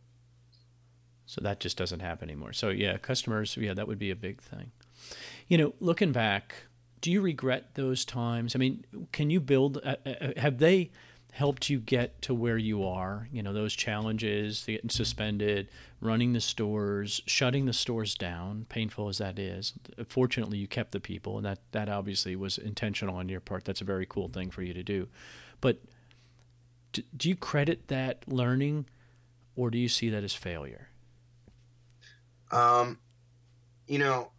[1.25, 2.53] So that just doesn't happen anymore.
[2.53, 4.71] So yeah, customers, yeah, that would be a big thing.
[5.47, 6.55] You know, looking back,
[7.03, 8.55] do you regret those times?
[8.55, 9.77] I mean, can you build?
[9.83, 10.89] Uh, uh, uh, have they
[11.33, 13.27] helped you get to where you are?
[13.29, 15.67] You know, those challenges, getting suspended,
[15.99, 19.73] running the stores, shutting the stores down, painful as that is.
[20.07, 23.65] Fortunately, you kept the people, and that that obviously was intentional on your part.
[23.65, 25.09] That's a very cool thing for you to do.
[25.59, 25.79] But
[26.93, 28.85] do, do you credit that learning,
[29.57, 30.87] or do you see that as failure?
[32.49, 32.97] Um,
[33.87, 34.31] you know,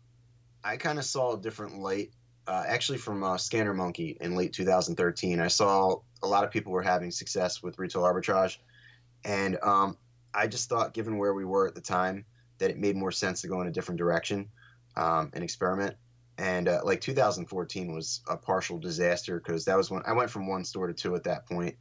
[0.64, 2.10] I kind of saw a different light
[2.46, 5.40] uh, actually from uh, Scanner Monkey in late 2013.
[5.40, 8.58] I saw a lot of people were having success with retail arbitrage,
[9.24, 9.96] and um,
[10.34, 12.24] I just thought, given where we were at the time,
[12.58, 14.48] that it made more sense to go in a different direction
[14.96, 15.96] um, and experiment.
[16.36, 20.48] And uh, like 2014 was a partial disaster because that was when I went from
[20.48, 21.76] one store to two at that point,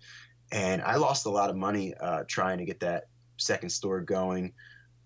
[0.51, 3.05] and I lost a lot of money uh, trying to get that
[3.37, 4.53] second store going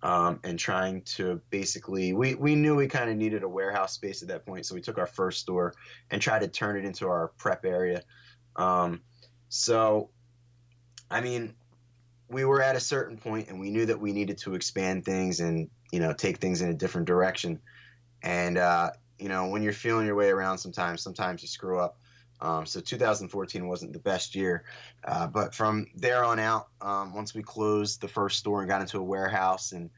[0.04, 4.22] um, and trying to basically we, we knew we kind of needed a warehouse space
[4.22, 5.74] at that point so we took our first store
[6.12, 8.02] and tried to turn it into our prep area.
[8.56, 9.02] Um,
[9.50, 10.10] so
[11.10, 11.56] i mean
[12.30, 15.40] we were at a certain point and we knew that we needed to expand things
[15.40, 17.60] and you know take things in a different direction.
[18.24, 21.98] And uh, you know when you're feeling your way around sometimes sometimes you screw up
[22.40, 24.64] um, so 2014 wasn't the best year,
[25.04, 28.82] uh, but from there on out, um, once we closed the first store and got
[28.82, 29.90] into a warehouse, and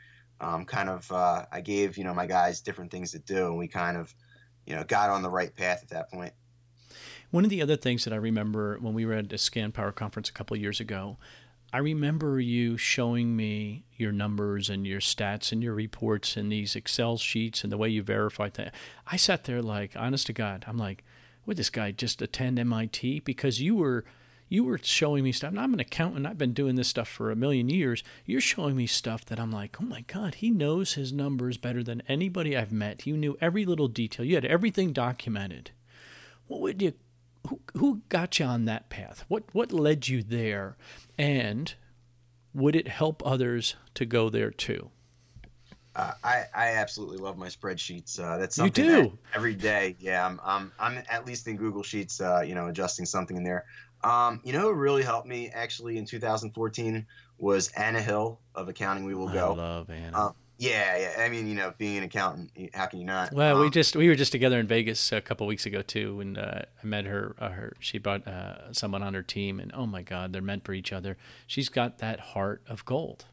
[0.41, 3.57] um, kind of uh, I gave you know my guys different things to do, and
[3.57, 4.13] we kind of
[4.65, 6.33] you know got on the right path at that point.
[7.31, 9.91] One of the other things that I remember when we were at a Scan Power
[9.91, 11.17] conference a couple years ago,
[11.71, 16.75] I remember you showing me your numbers and your stats and your reports and these
[16.75, 18.73] Excel sheets and the way you verified that.
[19.05, 21.03] I sat there like, honest to God, I'm like,
[21.45, 23.21] would this guy just attend MIT?
[23.21, 24.05] Because you were
[24.49, 25.51] you were showing me stuff.
[25.51, 26.25] And I'm an accountant.
[26.25, 28.03] I've been doing this stuff for a million years.
[28.25, 31.83] You're showing me stuff that I'm like, oh my God, he knows his numbers better
[31.83, 33.05] than anybody I've met.
[33.05, 34.25] You knew every little detail.
[34.25, 35.71] You had everything documented.
[36.47, 36.93] What would you,
[37.47, 39.23] who, who got you on that path?
[39.27, 40.75] What, what led you there?
[41.17, 41.73] And
[42.53, 44.89] would it help others to go there too?
[45.99, 48.19] Uh, I, I absolutely love my spreadsheets.
[48.19, 49.97] Uh, that's something you do every day.
[49.99, 53.43] Yeah, I'm, I'm, I'm at least in Google Sheets, uh, you know, adjusting something in
[53.43, 53.65] there.
[54.01, 57.05] Um, you know, who really helped me actually in 2014
[57.37, 59.51] was Anna Hill of Accounting We Will Go.
[59.51, 60.17] I love Anna.
[60.17, 61.23] Uh, yeah, yeah.
[61.23, 63.33] I mean, you know, being an accountant, how can you not?
[63.33, 66.19] Well, um, we just we were just together in Vegas a couple weeks ago too,
[66.21, 67.35] and uh, I met her.
[67.39, 70.65] Uh, her she brought uh, someone on her team, and oh my God, they're meant
[70.65, 71.17] for each other.
[71.47, 73.25] She's got that heart of gold.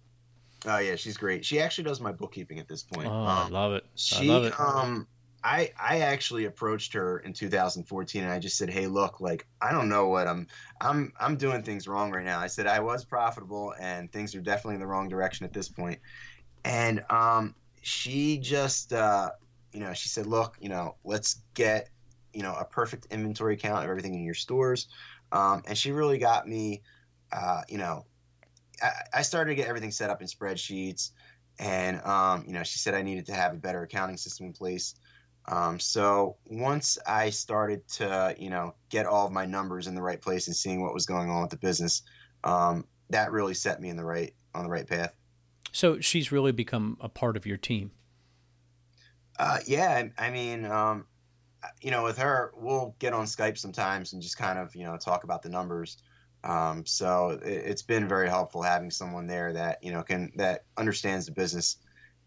[0.67, 1.45] Oh yeah, she's great.
[1.45, 3.13] She actually does my bookkeeping at this point.
[3.13, 3.85] Oh, um, I love it.
[3.95, 4.61] She, I love it.
[4.61, 5.09] um,
[5.45, 9.73] I I actually approached her in 2014 and I just said, "Hey, look, like I
[9.73, 10.47] don't know what I'm
[10.81, 14.41] I'm I'm doing things wrong right now." I said I was profitable and things are
[14.41, 16.01] definitely in the wrong direction at this point.
[16.65, 19.31] And um, she just uh,
[19.73, 21.91] you know, she said, "Look, you know, let's get
[22.33, 24.89] you know a perfect inventory count of everything in your stores."
[25.33, 26.83] Um, and she really got me,
[27.33, 28.07] uh, you know,
[28.83, 31.11] I, I started to get everything set up in spreadsheets,
[31.59, 34.53] and um, you know, she said I needed to have a better accounting system in
[34.53, 34.95] place.
[35.49, 40.03] Um, so once I started to, you know, get all of my numbers in the
[40.03, 42.03] right place and seeing what was going on with the business,
[42.43, 45.15] um, that really set me in the right on the right path.
[45.71, 47.93] So she's really become a part of your team.
[49.39, 51.05] Uh, yeah, I, I mean, um,
[51.81, 54.97] you know, with her, we'll get on Skype sometimes and just kind of, you know,
[54.97, 55.99] talk about the numbers.
[56.47, 60.65] Um, so it, has been very helpful having someone there that you know can that
[60.77, 61.79] understands the business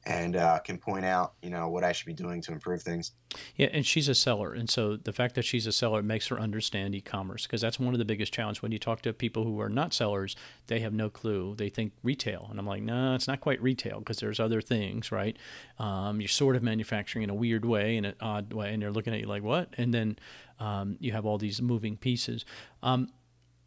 [0.05, 3.13] and uh, can point out you know what I should be doing to improve things.
[3.55, 6.39] Yeah, and she's a seller, and so the fact that she's a seller makes her
[6.39, 9.62] understand e-commerce because that's one of the biggest challenges when you talk to people who
[9.62, 10.36] are not sellers.
[10.67, 11.55] They have no clue.
[11.55, 15.13] They think retail, and I'm like, no, it's not quite retail because there's other things,
[15.13, 15.38] right?
[15.77, 18.91] Um, you're sort of manufacturing in a weird way, in an odd way, and they're
[18.91, 19.69] looking at you like, what?
[19.77, 20.19] And then
[20.60, 22.43] um, you have all these moving pieces.
[22.84, 23.10] Um,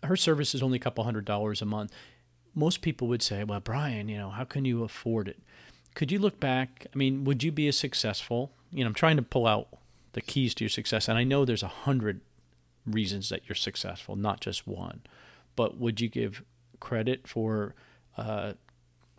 [0.03, 1.93] her service is only a couple hundred dollars a month.
[2.55, 5.41] Most people would say, well, Brian, you know, how can you afford it?
[5.95, 6.87] Could you look back?
[6.93, 8.53] I mean, would you be as successful?
[8.71, 9.69] You know, I'm trying to pull out
[10.13, 12.21] the keys to your success, and I know there's a hundred
[12.87, 15.03] reasons that you're successful, not just one.
[15.57, 16.43] But would you give
[16.81, 17.75] credit for
[18.17, 18.55] uh,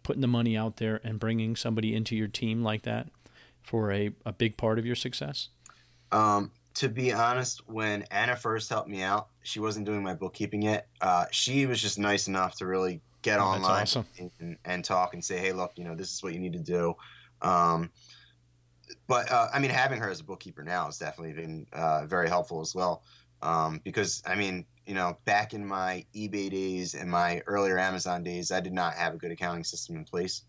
[0.04, 3.08] putting the money out there and bringing somebody into your team like that
[3.62, 5.50] for a, a big part of your success?
[6.12, 10.62] Um, to be honest, when Anna first helped me out, she wasn't doing my bookkeeping
[10.62, 10.88] yet.
[11.02, 14.06] Uh, she was just nice enough to really get oh, online awesome.
[14.40, 16.60] and, and, talk and say, "Hey, look, you know, this is what you need to
[16.60, 16.96] do."
[17.42, 17.92] Um,
[19.08, 22.30] but uh, I mean, having her as a bookkeeper now has definitely been uh, very
[22.30, 23.04] helpful as well.
[23.42, 28.24] Um, because I mean, you know, back in my eBay days and my earlier Amazon
[28.24, 30.44] days, I did not have a good accounting system in place.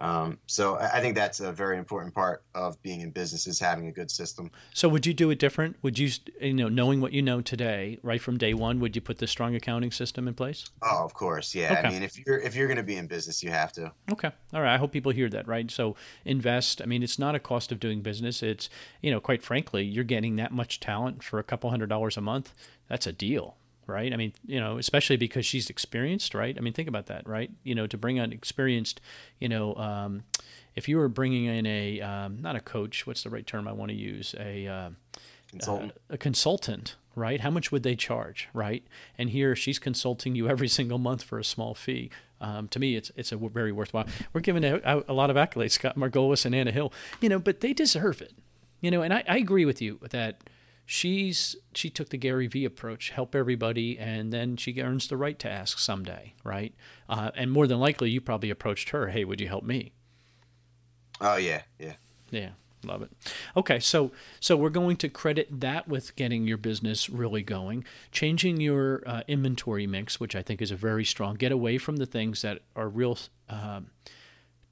[0.00, 3.86] Um, so I think that's a very important part of being in business is having
[3.86, 4.50] a good system.
[4.72, 5.76] So would you do it different?
[5.82, 6.10] Would you,
[6.40, 9.26] you know, knowing what you know today, right from day one, would you put the
[9.26, 10.64] strong accounting system in place?
[10.82, 11.72] Oh, of course, yeah.
[11.72, 11.88] Okay.
[11.88, 13.92] I mean, if you're if you're going to be in business, you have to.
[14.10, 14.74] Okay, all right.
[14.74, 15.70] I hope people hear that, right?
[15.70, 16.80] So invest.
[16.80, 18.42] I mean, it's not a cost of doing business.
[18.42, 18.70] It's
[19.02, 22.22] you know, quite frankly, you're getting that much talent for a couple hundred dollars a
[22.22, 22.54] month.
[22.88, 23.56] That's a deal
[23.90, 24.12] right?
[24.12, 26.56] I mean, you know, especially because she's experienced, right?
[26.56, 27.50] I mean, think about that, right?
[27.64, 29.00] You know, to bring on experienced,
[29.38, 30.22] you know, um,
[30.76, 33.72] if you were bringing in a um, not a coach, what's the right term I
[33.72, 34.34] want to use?
[34.38, 34.90] A uh,
[35.50, 35.92] consultant.
[35.92, 37.40] Uh, a consultant, right?
[37.40, 38.84] How much would they charge, right?
[39.18, 42.10] And here she's consulting you every single month for a small fee.
[42.40, 44.06] Um, to me, it's it's a very worthwhile.
[44.32, 47.60] We're giving out a, lot of accolades, Scott Margolius and Anna Hill, you know, but
[47.60, 48.32] they deserve it,
[48.80, 49.02] you know.
[49.02, 50.40] And I, I agree with you with that
[50.90, 55.38] she's she took the Gary Vee approach, help everybody, and then she earns the right
[55.38, 56.74] to ask someday, right?
[57.08, 59.92] Uh, and more than likely, you probably approached her, "Hey, would you help me?"
[61.20, 61.94] Oh yeah, yeah,
[62.32, 62.50] yeah.
[62.82, 63.10] Love it.
[63.56, 68.60] Okay, so so we're going to credit that with getting your business really going, changing
[68.60, 71.36] your uh, inventory mix, which I think is a very strong.
[71.36, 73.16] Get away from the things that are real.
[73.48, 73.90] Um,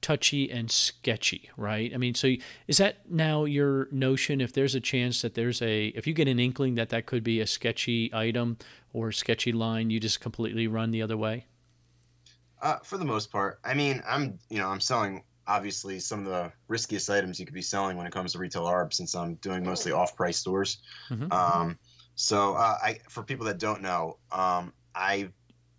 [0.01, 1.91] touchy and sketchy, right?
[1.93, 2.33] I mean, so
[2.67, 4.41] is that now your notion?
[4.41, 7.23] If there's a chance that there's a, if you get an inkling that that could
[7.23, 8.57] be a sketchy item
[8.93, 11.45] or sketchy line, you just completely run the other way?
[12.61, 16.25] Uh, for the most part, I mean, I'm, you know, I'm selling obviously some of
[16.25, 19.35] the riskiest items you could be selling when it comes to retail arb, since I'm
[19.35, 20.79] doing mostly off-price stores.
[21.09, 21.31] Mm-hmm.
[21.31, 21.79] Um,
[22.15, 25.29] so, uh, I, for people that don't know, um, I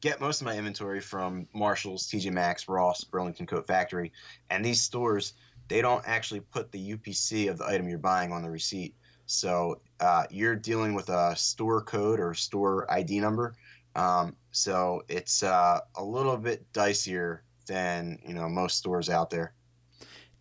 [0.00, 4.12] get most of my inventory from Marshalls, TJ Maxx, Ross, Burlington Coat Factory,
[4.50, 5.34] and these stores
[5.70, 8.92] they don't actually put the UPC of the item you're buying on the receipt.
[9.26, 13.54] So uh, you're dealing with a store code or store ID number,
[13.94, 19.54] Um, so it's uh, a little bit dicier than you know most stores out there.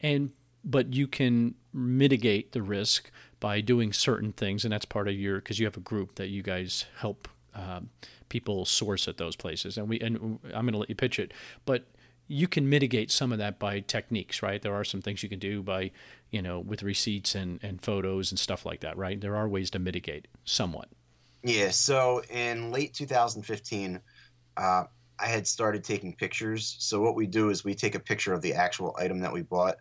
[0.01, 0.31] And
[0.63, 5.35] but you can mitigate the risk by doing certain things, and that's part of your
[5.37, 7.91] because you have a group that you guys help um,
[8.29, 9.77] people source at those places.
[9.77, 11.33] And we and I'm going to let you pitch it,
[11.65, 11.85] but
[12.29, 14.61] you can mitigate some of that by techniques, right?
[14.61, 15.91] There are some things you can do by,
[16.29, 19.19] you know, with receipts and, and photos and stuff like that, right?
[19.19, 20.89] There are ways to mitigate somewhat.
[21.43, 21.71] Yeah.
[21.71, 23.99] So in late 2015,
[24.57, 24.83] uh,
[25.19, 26.75] I had started taking pictures.
[26.79, 29.41] So what we do is we take a picture of the actual item that we
[29.41, 29.77] bought,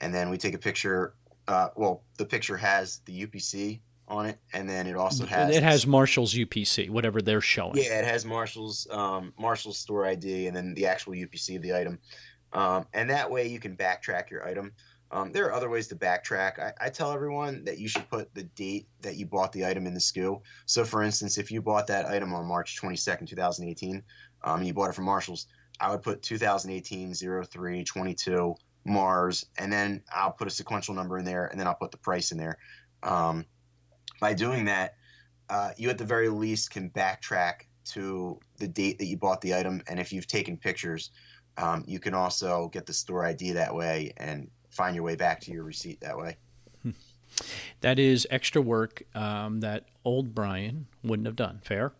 [0.00, 1.14] and then we take a picture.
[1.46, 5.62] Uh, well, the picture has the UPC on it, and then it also has it
[5.62, 7.76] has Marshall's UPC, whatever they're showing.
[7.76, 11.74] Yeah, it has Marshall's um, Marshall's store ID, and then the actual UPC of the
[11.74, 11.98] item,
[12.52, 14.72] um, and that way you can backtrack your item.
[15.12, 16.58] Um, there are other ways to backtrack.
[16.58, 19.86] I, I, tell everyone that you should put the date that you bought the item
[19.86, 20.40] in the SKU.
[20.64, 24.02] So, for instance, if you bought that item on March 22nd, 2018,
[24.42, 28.54] um, and you bought it from Marshall's, I would put 2018 03 22
[28.86, 31.98] Mars, and then I'll put a sequential number in there, and then I'll put the
[31.98, 32.56] price in there.
[33.02, 33.44] Um,
[34.22, 34.94] by doing that,
[35.50, 39.52] uh, you at the very least can backtrack to the date that you bought the
[39.52, 41.10] item, and if you've taken pictures,
[41.58, 45.40] um, you can also get the store ID that way and find your way back
[45.40, 46.36] to your receipt that way.
[47.80, 51.60] That is extra work um, that old Brian wouldn't have done.
[51.64, 51.92] Fair?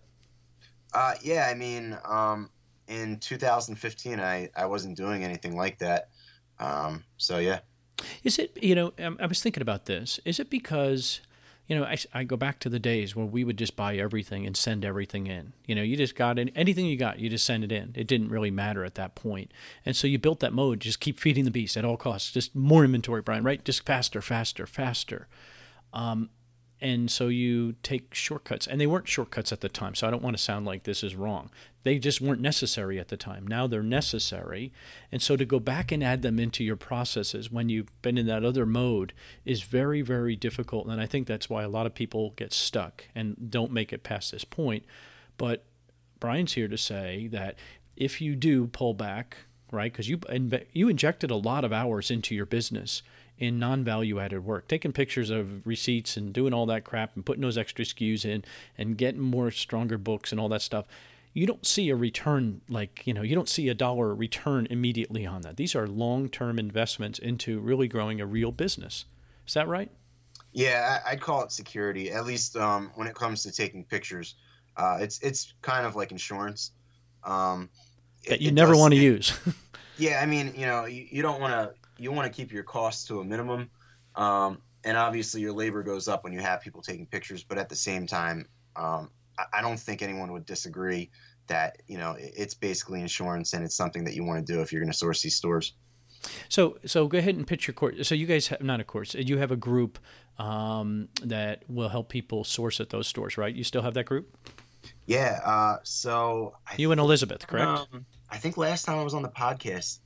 [0.95, 2.51] Uh, yeah, I mean, um,
[2.87, 6.11] in 2015, I, I wasn't doing anything like that.
[6.61, 7.61] Um, so, yeah.
[8.23, 10.21] Is it, you know, um, I was thinking about this.
[10.25, 11.21] Is it because
[11.67, 14.47] you know, I, I go back to the days where we would just buy everything
[14.47, 15.53] and send everything in.
[15.67, 17.93] You know, you just got in, anything you got, you just send it in.
[17.95, 19.53] It didn't really matter at that point.
[19.87, 22.55] And so you built that mode, just keep feeding the beast at all costs, just
[22.55, 23.65] more inventory, Brian, right?
[23.65, 25.29] Just faster, faster, faster.
[25.93, 26.31] Um,
[26.83, 30.23] and so you take shortcuts and they weren't shortcuts at the time so i don't
[30.23, 31.51] want to sound like this is wrong.
[31.85, 33.45] They just weren't necessary at the time.
[33.45, 34.73] Now they're necessary
[35.11, 38.27] and so to go back and add them into your processes when you've been in
[38.27, 39.13] that other mode
[39.45, 43.05] is very very difficult and i think that's why a lot of people get stuck
[43.15, 44.85] and don't make it past this point.
[45.39, 45.65] But
[46.21, 47.57] brian's here to say that
[47.97, 49.39] if you do pull back
[49.71, 50.21] right because you
[50.73, 53.03] you injected a lot of hours into your business
[53.43, 57.43] in non-value added work, taking pictures of receipts and doing all that crap and putting
[57.43, 58.45] those extra SKUs in
[58.79, 60.87] and getting more stronger books and all that stuff.
[61.35, 65.27] You don't see a return like, you know, you don't see a dollar return immediately
[65.27, 65.57] on that.
[65.57, 69.07] These are long-term investments into really growing a real business.
[69.45, 69.91] Is that right?
[70.53, 72.13] Yeah, I'd call it security.
[72.13, 74.37] At least um, when it comes to taking pictures,
[74.77, 76.73] uh, it's it's kind of like insurance
[77.25, 77.71] um,
[78.29, 79.37] that you never want to use.
[79.99, 82.65] yeah, I mean, you know, you, you don't want to you want to keep your
[82.65, 83.71] costs to a minimum.
[84.15, 87.45] Um, and obviously, your labor goes up when you have people taking pictures.
[87.45, 91.11] But at the same time, um, I, I, don't think anyone would disagree
[91.47, 94.73] that you know it's basically insurance and it's something that you want to do if
[94.73, 95.75] you're going to source these stores.
[96.49, 98.07] So, so go ahead and pitch your course.
[98.07, 99.15] So you guys have not a course.
[99.15, 99.99] You have a group
[100.39, 103.55] um, that will help people source at those stores, right?
[103.55, 104.37] You still have that group?
[105.07, 105.41] Yeah.
[105.45, 107.89] Uh, so I you and Elizabeth, correct?
[107.93, 109.99] Um, I think last time I was on the podcast,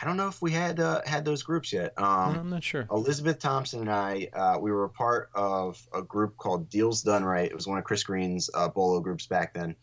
[0.00, 1.92] I don't know if we had uh, had those groups yet.
[1.96, 2.86] Um, I'm not sure.
[2.90, 7.24] Elizabeth Thompson and I, uh, we were a part of a group called Deals Done
[7.24, 7.50] Right.
[7.50, 9.76] It was one of Chris Green's uh, Bolo groups back then.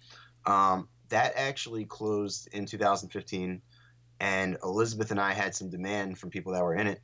[0.46, 3.62] Um, that actually closed in 2015,
[4.20, 7.02] and Elizabeth and I had some demand from people that were in it,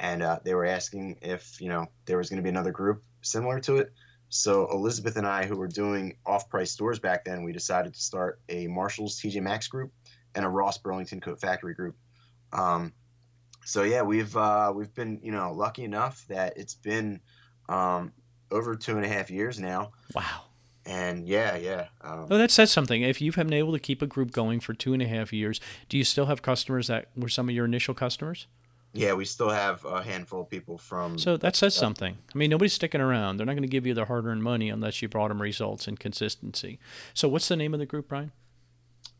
[0.00, 3.02] and uh, they were asking if you know there was going to be another group
[3.22, 3.92] similar to it.
[4.28, 8.40] So Elizabeth and I, who were doing off-price stores back then, we decided to start
[8.48, 9.92] a Marshalls TJ Maxx group
[10.34, 11.96] and a Ross Burlington Coat Factory group
[12.52, 12.92] um,
[13.64, 17.20] so yeah, we've uh, we've been you know lucky enough that it's been
[17.68, 18.12] um,
[18.50, 19.92] over two and a half years now.
[20.14, 20.42] Wow.
[20.84, 21.88] And yeah, yeah.
[22.00, 23.02] Um, well, that says something.
[23.02, 25.60] If you've been able to keep a group going for two and a half years,
[25.88, 28.46] do you still have customers that were some of your initial customers?
[28.92, 31.18] Yeah, we still have a handful of people from.
[31.18, 32.16] So that says uh, something.
[32.34, 33.36] I mean, nobody's sticking around.
[33.36, 35.98] They're not going to give you their hard-earned money unless you brought them results and
[35.98, 36.78] consistency.
[37.12, 38.32] So, what's the name of the group, Brian?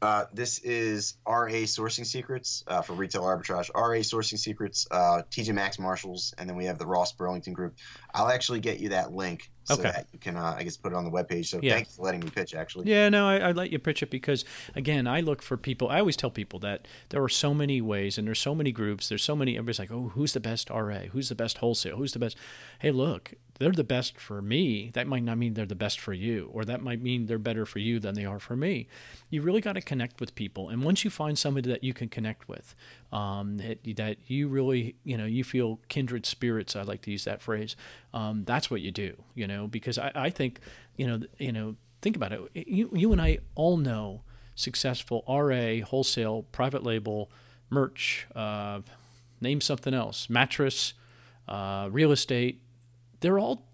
[0.02, 3.70] Uh, this is RA Sourcing Secrets uh, for retail arbitrage.
[3.74, 7.76] RA Sourcing Secrets, uh, TJ Maxx Marshalls, and then we have the Ross Burlington Group.
[8.12, 9.82] I'll actually get you that link so okay.
[9.82, 11.46] that you can, uh, I guess, put it on the webpage.
[11.46, 11.74] So yeah.
[11.74, 12.88] thanks for letting me pitch, actually.
[12.88, 14.44] Yeah, no, I, I let you pitch it because,
[14.76, 15.88] again, I look for people.
[15.88, 19.08] I always tell people that there are so many ways and there's so many groups.
[19.08, 19.56] There's so many.
[19.56, 21.00] Everybody's like, oh, who's the best RA?
[21.10, 21.96] Who's the best wholesale?
[21.96, 22.36] Who's the best?
[22.78, 24.90] Hey, look, they're the best for me.
[24.94, 27.64] That might not mean they're the best for you, or that might mean they're better
[27.64, 28.86] for you than they are for me.
[29.30, 30.68] You really got to connect with people.
[30.68, 32.74] And once you find somebody that you can connect with,
[33.12, 36.76] um, that, that you really, you know, you feel kindred spirits.
[36.76, 37.76] I like to use that phrase.
[38.12, 40.60] Um, that's what you do, you know, because I, I think,
[40.96, 42.40] you know, you know, think about it.
[42.54, 44.22] You, you and I all know
[44.54, 47.30] successful RA, wholesale, private label,
[47.70, 48.80] merch, uh,
[49.40, 50.94] name something else, mattress,
[51.48, 52.62] uh, real estate.
[53.20, 53.66] They're all,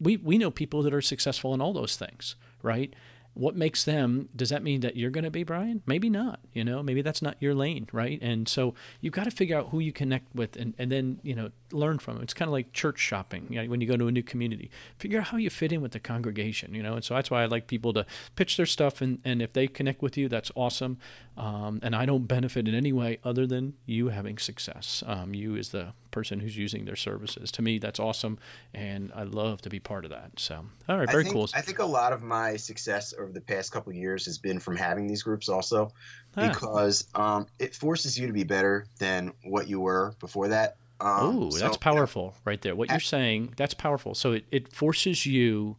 [0.00, 2.92] we, we know people that are successful in all those things, right?
[3.34, 5.82] What makes them does that mean that you're going to be brian?
[5.86, 6.82] Maybe not you know?
[6.82, 8.18] Maybe that's not your lane right?
[8.22, 11.34] And so you've got to figure out who you connect with and, and then you
[11.34, 13.96] know learn from them it's kind of like church shopping you know, when you go
[13.96, 14.70] to a new community.
[14.98, 16.94] Figure out how you fit in with the congregation you know?
[16.94, 18.06] And so that's why i like people to
[18.36, 20.98] pitch their stuff and, and if they connect with you that's awesome.
[21.36, 25.02] Um, and i don't benefit in any way other than you having success.
[25.06, 27.50] Um, you is the person who's using their services.
[27.52, 28.38] To me, that's awesome,
[28.74, 30.32] and I love to be part of that.
[30.38, 31.48] So, all right, very I think, cool.
[31.54, 34.76] I think a lot of my success over the past couple years has been from
[34.76, 35.92] having these groups also,
[36.34, 36.48] huh.
[36.48, 40.76] because um, it forces you to be better than what you were before that.
[41.00, 42.74] Um, oh, so, that's powerful right there.
[42.74, 44.14] What I, you're saying, that's powerful.
[44.14, 45.76] So it, it forces you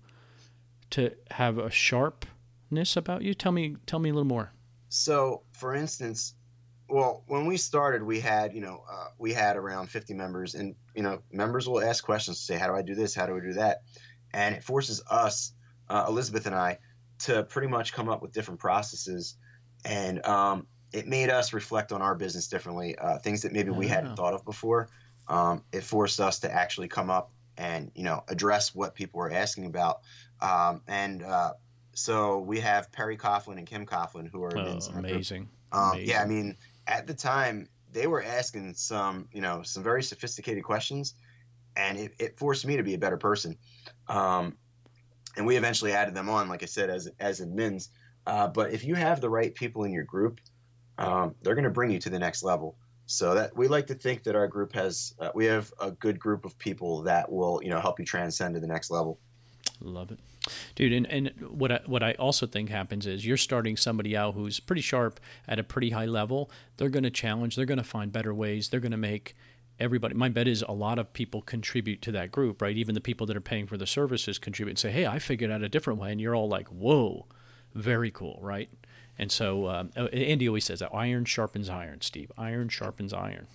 [0.92, 3.34] to have a sharpness about you.
[3.34, 4.52] Tell me, tell me a little more.
[4.88, 6.34] So, for instance,
[6.90, 10.76] well, when we started, we had you know uh, we had around 50 members, and
[10.96, 13.14] you know members will ask questions, say, "How do I do this?
[13.16, 13.84] How do I do that?"
[14.34, 15.54] And it forces us,
[15.90, 16.80] uh, Elizabeth and I,
[17.20, 19.36] to pretty much come up with different processes,
[19.86, 23.88] and um, it made us reflect on our business differently, uh, things that maybe we
[23.88, 24.90] hadn't thought of before.
[25.28, 29.32] Um, it forced us to actually come up and you know address what people were
[29.32, 30.02] asking about,
[30.42, 31.54] um, and uh,
[31.94, 35.50] so we have Perry Coughlin and Kim Coughlin, who are oh, amazing.
[35.72, 36.10] Um, amazing.
[36.10, 36.56] Yeah, I mean,
[36.90, 41.14] at the time they were asking some you know some very sophisticated questions
[41.78, 43.56] and it, it forced me to be a better person.
[44.08, 44.58] Um,
[45.38, 47.90] and we eventually added them on like i said as as admins.
[48.26, 50.42] Uh, but if you have the right people in your group
[50.98, 52.76] um, they're going to bring you to the next level.
[53.06, 56.20] So that we like to think that our group has uh, we have a good
[56.20, 59.20] group of people that will you know help you transcend to the next level.
[59.82, 60.20] Love it
[60.76, 60.94] dude.
[60.94, 64.60] And, and what I, what I also think happens is you're starting somebody out who's
[64.60, 66.52] pretty sharp at a pretty high level.
[66.78, 67.56] They're going to challenge.
[67.56, 68.70] They're going to find better ways.
[68.70, 69.36] They're going to make
[69.80, 70.14] everybody.
[70.14, 72.76] My bet is a lot of people contribute to that group, right?
[72.76, 75.52] Even the people that are paying for the services contribute and say, "Hey, I figured
[75.52, 77.26] out a different way," and you're all like, "Whoa,
[77.74, 78.70] very cool," right?
[79.18, 82.02] And so um, Andy always says that iron sharpens iron.
[82.02, 83.48] Steve, iron sharpens iron.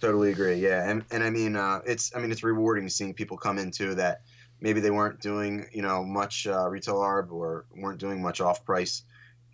[0.00, 0.54] Totally agree.
[0.54, 3.94] Yeah, and and I mean, uh, it's I mean, it's rewarding seeing people come into
[3.96, 4.22] that
[4.60, 8.64] maybe they weren't doing you know much uh, retail arb or weren't doing much off
[8.64, 9.02] price,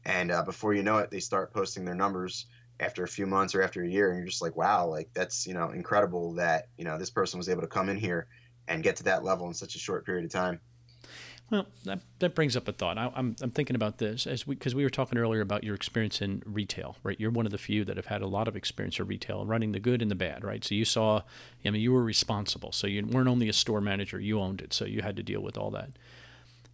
[0.05, 2.47] and uh, before you know it, they start posting their numbers
[2.81, 5.47] after a few months or after a year, and you're just like, wow, like that's
[5.47, 8.27] you know incredible that you know this person was able to come in here
[8.69, 10.61] and get to that level in such a short period of time.
[11.55, 12.99] Well, that, that brings up a thought.
[12.99, 15.63] I, am I'm, I'm thinking about this as we because we were talking earlier about
[15.63, 17.19] your experience in retail, right?
[17.21, 19.71] You're one of the few that have had a lot of experience in retail, running
[19.71, 20.65] the good and the bad, right?
[20.65, 21.23] So you saw,
[21.65, 22.73] I mean, you were responsible.
[22.73, 25.41] So you weren't only a store manager; you owned it, so you had to deal
[25.41, 25.91] with all that.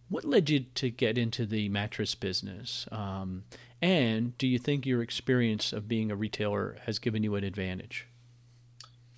[0.09, 2.87] What led you to get into the mattress business?
[2.91, 3.43] Um,
[3.83, 8.07] and do you think your experience of being a retailer has given you an advantage?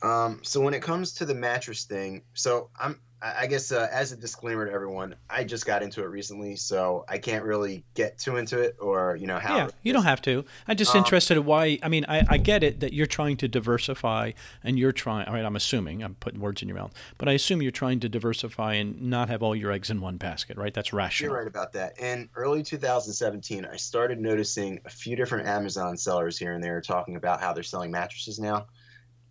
[0.01, 4.11] Um, so when it comes to the mattress thing, so I'm I guess uh, as
[4.11, 8.17] a disclaimer to everyone, I just got into it recently, so I can't really get
[8.17, 9.55] too into it or you know how.
[9.55, 10.43] Yeah, you don't have to.
[10.67, 11.79] I'm just um, interested in why.
[11.81, 15.25] I mean, I, I get it that you're trying to diversify and you're trying.
[15.27, 18.01] All right, I'm assuming I'm putting words in your mouth, but I assume you're trying
[18.01, 20.73] to diversify and not have all your eggs in one basket, right?
[20.73, 21.31] That's rational.
[21.31, 21.97] You're right about that.
[22.01, 27.15] In early 2017, I started noticing a few different Amazon sellers here and there talking
[27.15, 28.67] about how they're selling mattresses now,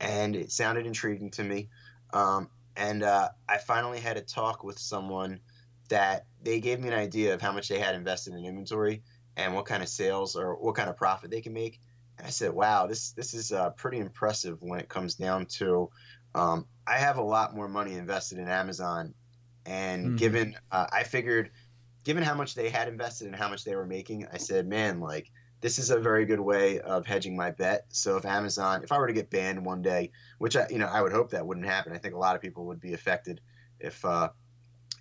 [0.01, 1.69] and it sounded intriguing to me.
[2.15, 5.41] Um, and uh, I finally had a talk with someone
[5.89, 9.03] that they gave me an idea of how much they had invested in inventory
[9.37, 11.81] and what kind of sales or what kind of profit they can make.
[12.19, 15.91] And I said, "Wow, this this is uh, pretty impressive when it comes down to."
[16.35, 19.15] Um, I have a lot more money invested in Amazon,
[19.67, 20.17] and mm-hmm.
[20.17, 21.51] given uh, I figured,
[22.05, 25.01] given how much they had invested and how much they were making, I said, "Man,
[25.01, 25.31] like."
[25.63, 27.87] This is a very good way of hedging my bet.
[27.89, 30.87] So if Amazon, if I were to get banned one day, which I, you know,
[30.87, 31.93] I would hope that wouldn't happen.
[31.93, 33.41] I think a lot of people would be affected
[33.79, 34.31] if uh,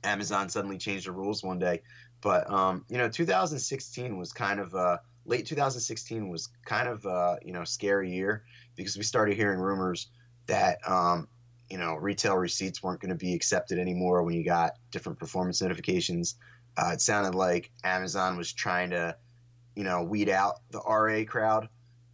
[0.03, 1.81] Amazon suddenly changed the rules one day.
[2.21, 7.37] But um, you know, 2016 was kind of uh, late 2016 was kind of uh,
[7.43, 8.43] you know scary year
[8.75, 10.09] because we started hearing rumors
[10.45, 11.27] that um,
[11.71, 15.59] you know retail receipts weren't going to be accepted anymore when you got different performance
[15.59, 16.35] notifications.
[16.77, 19.15] Uh, it sounded like Amazon was trying to
[19.75, 21.69] you know, weed out the RA crowd.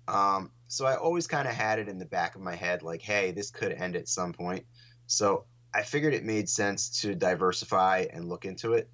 [0.07, 3.01] Um, so I always kind of had it in the back of my head, like,
[3.01, 4.65] hey, this could end at some point.
[5.07, 8.89] So I figured it made sense to diversify and look into it.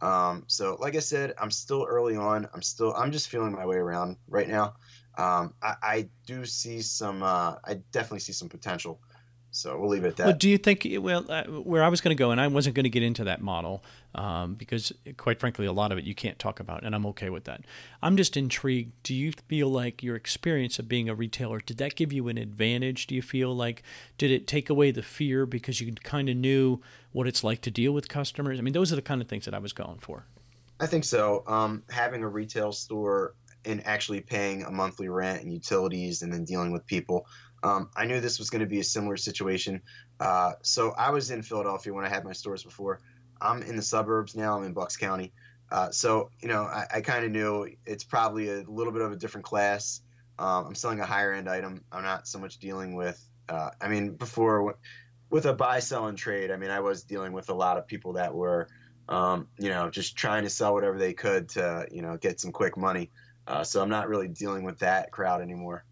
[0.00, 2.48] Um, so, like I said, I'm still early on.
[2.54, 4.74] I'm still, I'm just feeling my way around right now.
[5.16, 9.00] Um, I, I, do see some, uh, I definitely see some potential.
[9.50, 10.26] So we'll leave it at that.
[10.26, 10.86] Well, do you think?
[11.00, 13.24] Well, uh, where I was going to go, and I wasn't going to get into
[13.24, 13.82] that model
[14.14, 17.30] um, because, quite frankly, a lot of it you can't talk about, and I'm okay
[17.30, 17.62] with that.
[18.02, 18.92] I'm just intrigued.
[19.02, 22.36] Do you feel like your experience of being a retailer did that give you an
[22.36, 23.06] advantage?
[23.06, 23.82] Do you feel like
[24.18, 26.80] did it take away the fear because you kind of knew
[27.12, 28.58] what it's like to deal with customers?
[28.58, 30.26] I mean, those are the kind of things that I was going for.
[30.78, 31.42] I think so.
[31.46, 33.34] Um, having a retail store
[33.64, 37.26] and actually paying a monthly rent and utilities, and then dealing with people.
[37.62, 39.82] Um, I knew this was going to be a similar situation.
[40.20, 43.00] Uh, so I was in Philadelphia when I had my stores before.
[43.40, 44.56] I'm in the suburbs now.
[44.56, 45.32] I'm in Bucks County.
[45.70, 49.12] Uh, so you know, I, I kind of knew it's probably a little bit of
[49.12, 50.00] a different class.
[50.38, 51.84] Um, I'm selling a higher end item.
[51.92, 53.22] I'm not so much dealing with.
[53.48, 54.76] Uh, I mean, before
[55.30, 56.50] with a buy, sell, and trade.
[56.50, 58.68] I mean, I was dealing with a lot of people that were,
[59.08, 62.52] um, you know, just trying to sell whatever they could to, you know, get some
[62.52, 63.10] quick money.
[63.46, 65.84] Uh, so I'm not really dealing with that crowd anymore.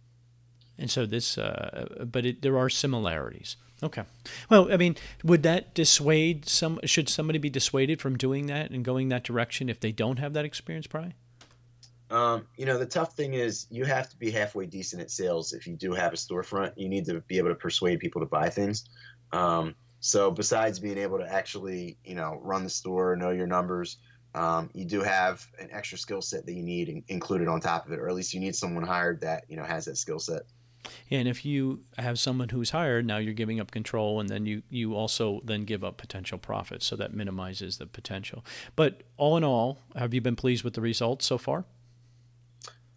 [0.78, 3.56] And so this, uh, but it, there are similarities.
[3.82, 4.04] Okay.
[4.50, 6.80] Well, I mean, would that dissuade some?
[6.84, 10.32] Should somebody be dissuaded from doing that and going that direction if they don't have
[10.32, 11.14] that experience, Pry?
[12.10, 15.52] Um, you know, the tough thing is you have to be halfway decent at sales
[15.52, 16.72] if you do have a storefront.
[16.76, 18.84] You need to be able to persuade people to buy things.
[19.32, 23.98] Um, so besides being able to actually, you know, run the store, know your numbers,
[24.34, 27.86] um, you do have an extra skill set that you need in- included on top
[27.86, 30.18] of it, or at least you need someone hired that you know has that skill
[30.18, 30.42] set.
[31.10, 34.62] And if you have someone who's hired, now you're giving up control, and then you
[34.70, 38.44] you also then give up potential profits, so that minimizes the potential.
[38.74, 41.64] But all in all, have you been pleased with the results so far?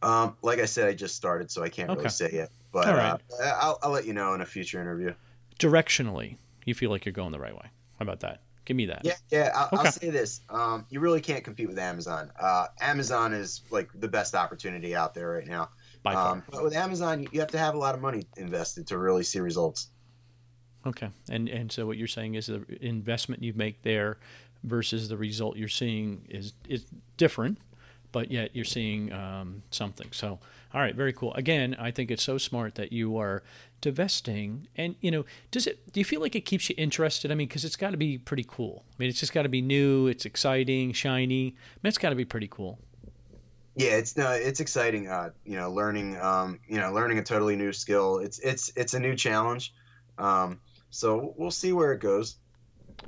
[0.02, 1.98] Um, like I said, I just started, so I can't okay.
[1.98, 2.50] really say yet.
[2.72, 5.14] But uh, I'll, I'll let you know in a future interview.
[5.60, 7.70] Directionally, you feel like you're going the right way.
[7.98, 8.42] How about that?
[8.66, 9.02] Give me that.
[9.04, 9.52] Yeah, yeah.
[9.56, 9.88] I'll, okay.
[9.88, 12.32] I'll say this: um, you really can't compete with Amazon.
[12.40, 15.70] Uh, Amazon is like the best opportunity out there right now.
[16.04, 16.32] By far.
[16.34, 19.24] Um, but with Amazon, you have to have a lot of money invested to really
[19.24, 19.89] see results.
[20.86, 24.18] Okay, and and so what you're saying is the investment you make there
[24.64, 26.86] versus the result you're seeing is is
[27.18, 27.58] different,
[28.12, 30.08] but yet you're seeing um, something.
[30.12, 30.39] So,
[30.74, 31.34] all right, very cool.
[31.34, 33.43] Again, I think it's so smart that you are
[33.82, 35.91] divesting, and you know, does it?
[35.91, 37.30] Do you feel like it keeps you interested?
[37.30, 38.86] I mean, because it's got to be pretty cool.
[38.91, 41.47] I mean, it's just got to be new, it's exciting, shiny.
[41.47, 42.80] I mean, it's got to be pretty cool.
[43.80, 45.07] Yeah, it's no, it's exciting.
[45.07, 48.17] Uh, you know, learning, um, you know, learning a totally new skill.
[48.17, 49.73] It's it's it's a new challenge.
[50.17, 50.59] Um,
[50.89, 52.36] so we'll see where it goes.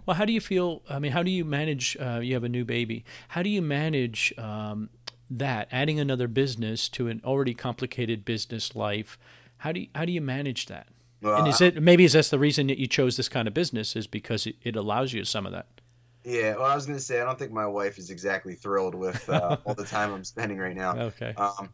[0.05, 0.81] Well, how do you feel?
[0.89, 1.97] I mean, how do you manage?
[1.99, 3.03] Uh, you have a new baby.
[3.27, 4.89] How do you manage um,
[5.29, 5.67] that?
[5.73, 9.17] Adding another business to an already complicated business life.
[9.57, 10.87] How do you, how do you manage that?
[11.21, 13.53] Well, and is it maybe is that the reason that you chose this kind of
[13.53, 15.80] business is because it, it allows you some of that?
[16.23, 19.27] Yeah, well, I was gonna say I don't think my wife is exactly thrilled with
[19.29, 20.97] uh, all the time I'm spending right now.
[20.97, 21.33] Okay.
[21.33, 21.69] Um,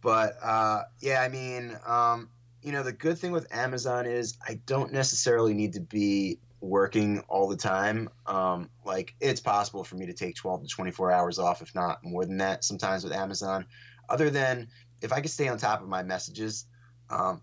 [0.00, 2.28] but uh, yeah, I mean, um,
[2.62, 7.20] you know, the good thing with Amazon is I don't necessarily need to be working
[7.28, 8.08] all the time.
[8.26, 12.04] Um, like it's possible for me to take 12 to 24 hours off, if not
[12.04, 13.66] more than that, sometimes with Amazon.
[14.08, 14.68] Other than
[15.00, 16.66] if I can stay on top of my messages,
[17.10, 17.42] um,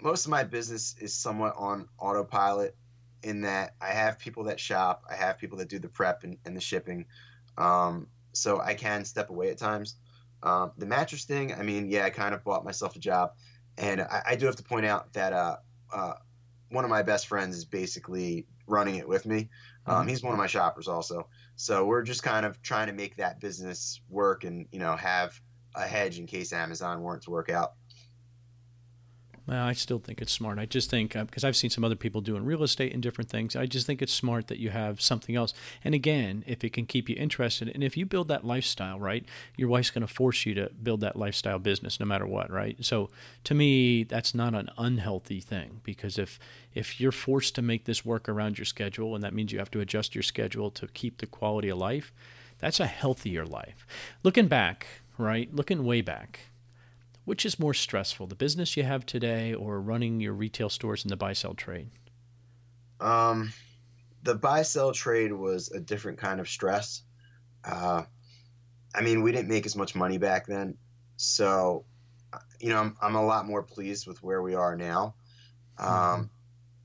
[0.00, 2.76] most of my business is somewhat on autopilot
[3.22, 6.36] in that I have people that shop, I have people that do the prep and,
[6.44, 7.06] and the shipping.
[7.56, 9.96] Um, so I can step away at times.
[10.42, 13.32] Um, the mattress thing, I mean, yeah, I kind of bought myself a job.
[13.78, 15.56] And I, I do have to point out that uh,
[15.92, 16.14] uh,
[16.70, 19.50] one of my best friends is basically running it with me.
[19.86, 20.08] Um, mm-hmm.
[20.08, 21.28] He's one of my shoppers also.
[21.56, 25.38] So we're just kind of trying to make that business work and, you know, have
[25.74, 27.74] a hedge in case Amazon weren't to work out.
[29.48, 30.58] I still think it's smart.
[30.58, 33.28] I just think because uh, I've seen some other people doing real estate and different
[33.28, 33.56] things.
[33.56, 35.52] I just think it's smart that you have something else.
[35.82, 39.24] And again, if it can keep you interested, and if you build that lifestyle, right,
[39.56, 42.76] your wife's going to force you to build that lifestyle business no matter what, right?
[42.84, 43.10] So
[43.44, 46.38] to me, that's not an unhealthy thing because if
[46.72, 49.70] if you're forced to make this work around your schedule, and that means you have
[49.72, 52.12] to adjust your schedule to keep the quality of life,
[52.58, 53.86] that's a healthier life.
[54.22, 54.86] Looking back,
[55.18, 56.51] right, looking way back
[57.24, 61.08] which is more stressful, the business you have today or running your retail stores in
[61.08, 61.90] the buy sell trade?
[63.00, 63.52] Um,
[64.22, 67.02] the buy sell trade was a different kind of stress.
[67.64, 68.02] Uh,
[68.94, 70.76] I mean, we didn't make as much money back then,
[71.16, 71.84] so
[72.60, 75.14] you know, I'm, I'm a lot more pleased with where we are now.
[75.78, 76.22] Um, mm-hmm.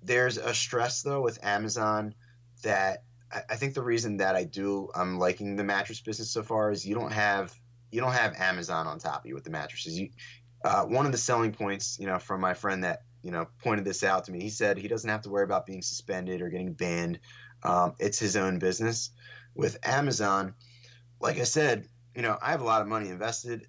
[0.04, 2.16] There's a stress though with Amazon
[2.64, 6.44] that I, I think the reason that I do I'm liking the mattress business so
[6.44, 7.54] far is you don't have
[7.98, 9.98] you don't have Amazon on top of you with the mattresses.
[9.98, 10.10] You,
[10.64, 13.86] uh, one of the selling points, you know, from my friend that you know pointed
[13.86, 16.50] this out to me, he said he doesn't have to worry about being suspended or
[16.50, 17.18] getting banned.
[17.64, 19.10] Um, it's his own business.
[19.56, 20.54] With Amazon,
[21.20, 23.66] like I said, you know, I have a lot of money invested,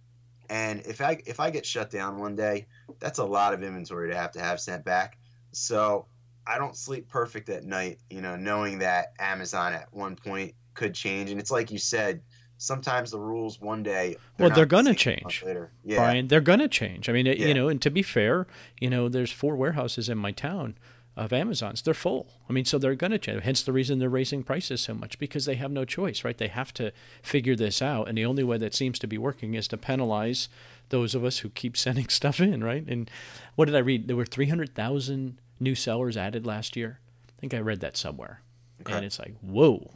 [0.51, 2.67] and if I if I get shut down one day,
[2.99, 5.17] that's a lot of inventory to have to have sent back.
[5.53, 6.05] So
[6.47, 10.95] I don't sleep perfect at night, you know, knowing that Amazon at one point could
[10.95, 11.31] change.
[11.31, 12.21] And it's like you said,
[12.59, 14.17] sometimes the rules one day.
[14.39, 15.43] Well, they're going to the same a month change.
[15.47, 15.71] later.
[15.85, 15.97] Yeah.
[15.99, 17.09] Brian, they're going to change.
[17.09, 17.47] I mean, it, Yeah.
[17.49, 18.47] you know, and to be fair,
[18.81, 20.77] you know, there's four warehouses in my town
[21.17, 21.83] of Amazons.
[21.83, 22.29] They're full.
[22.49, 23.43] I mean, so they're going to change.
[23.43, 26.37] Hence the reason they're raising prices so much because they have no choice, right?
[26.39, 26.93] They have to
[27.23, 30.49] figure this out, and the only way that seems to be working is to penalize
[30.91, 32.85] those of us who keep sending stuff in, right?
[32.87, 33.11] And
[33.57, 34.07] what did I read?
[34.09, 37.01] There were 300,000 new sellers added last year.
[37.37, 38.43] I think I read that somewhere,
[38.87, 39.91] and it's like, whoa,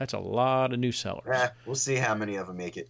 [0.00, 1.28] that's a lot of new sellers.
[1.30, 2.88] Eh, we'll see how many of them make it.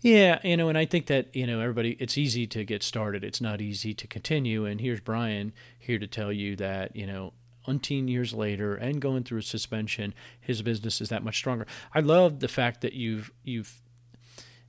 [0.00, 3.24] Yeah, you know, and I think that, you know, everybody, it's easy to get started.
[3.24, 4.64] It's not easy to continue.
[4.64, 7.32] And here's Brian here to tell you that, you know,
[7.66, 11.66] umpteen years later and going through a suspension, his business is that much stronger.
[11.92, 13.82] I love the fact that you've, you've,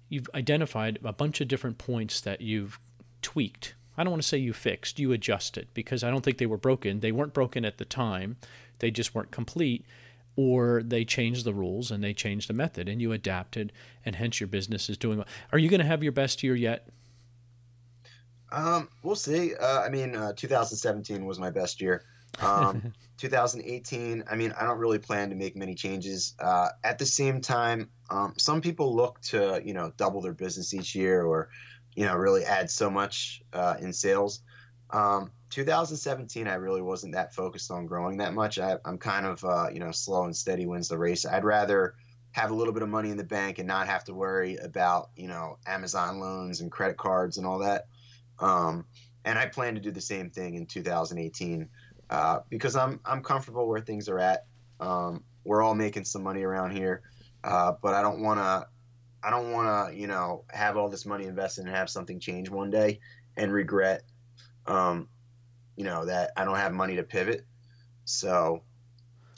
[0.10, 2.80] you've identified a bunch of different points that you've
[3.22, 3.76] tweaked.
[3.96, 6.58] I don't want to say you fixed, you adjusted because I don't think they were
[6.58, 7.02] broken.
[7.02, 8.38] They weren't broken at the time,
[8.80, 9.86] they just weren't complete
[10.38, 13.74] or they change the rules and they change the method and you adapted
[14.06, 15.28] and hence your business is doing well.
[15.52, 16.88] Are you going to have your best year yet?
[18.52, 19.56] Um, we'll see.
[19.56, 22.06] Uh, I mean, uh, 2017 was my best year.
[22.40, 26.36] Um, 2018, I mean, I don't really plan to make many changes.
[26.40, 30.74] Uh, at the same time, um, some people look to, you know, double their business
[30.74, 31.50] each year or,
[31.96, 34.42] you know, really add so much uh, in sales.
[34.92, 38.60] Um, 2017, I really wasn't that focused on growing that much.
[38.60, 41.26] I, I'm kind of, uh, you know, slow and steady wins the race.
[41.26, 41.96] I'd rather
[42.32, 45.10] have a little bit of money in the bank and not have to worry about,
[45.16, 47.88] you know, Amazon loans and credit cards and all that.
[48.40, 48.86] Um,
[49.26, 51.70] and I plan to do the same thing in 2018
[52.10, 54.46] uh, because I'm I'm comfortable where things are at.
[54.80, 57.02] Um, we're all making some money around here,
[57.44, 58.68] uh, but I don't want to.
[59.24, 62.50] I don't want to, you know, have all this money invested and have something change
[62.50, 63.00] one day
[63.36, 64.04] and regret,
[64.68, 65.10] um,
[65.78, 67.46] you know, that I don't have money to pivot.
[68.04, 68.64] So,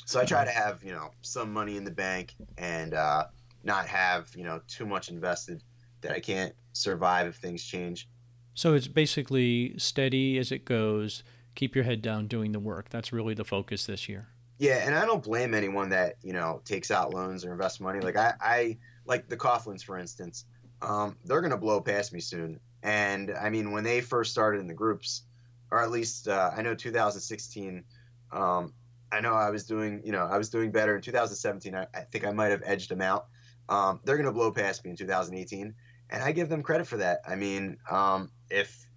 [0.06, 3.26] so I try to have, you know, some money in the bank and uh,
[3.64, 5.62] not have, you know, too much invested
[6.02, 8.08] that I can't survive if things change.
[8.56, 11.24] So it's basically steady as it goes,
[11.56, 12.90] keep your head down doing the work.
[12.90, 14.30] That's really the focus this year.
[14.58, 18.02] Yeah, and I don't blame anyone that you know takes out loans or invests money.
[18.02, 20.46] Like I, I like the Coughlins, for instance.
[20.82, 22.60] Um, they're gonna blow past me soon.
[22.84, 25.24] And I mean, when they first started in the groups,
[25.72, 27.84] or at least uh, I know 2016.
[28.32, 28.74] Um,
[29.12, 31.76] I know I was doing, you know, I was doing better in 2017.
[31.76, 33.28] I, I think I might have edged them out.
[33.68, 35.74] Um, they're gonna blow past me in 2018,
[36.10, 37.22] and I give them credit for that.
[37.28, 38.88] I mean, um, if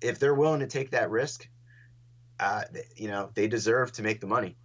[0.00, 1.48] if they're willing to take that risk,
[2.40, 2.62] uh,
[2.96, 4.56] you know, they deserve to make the money.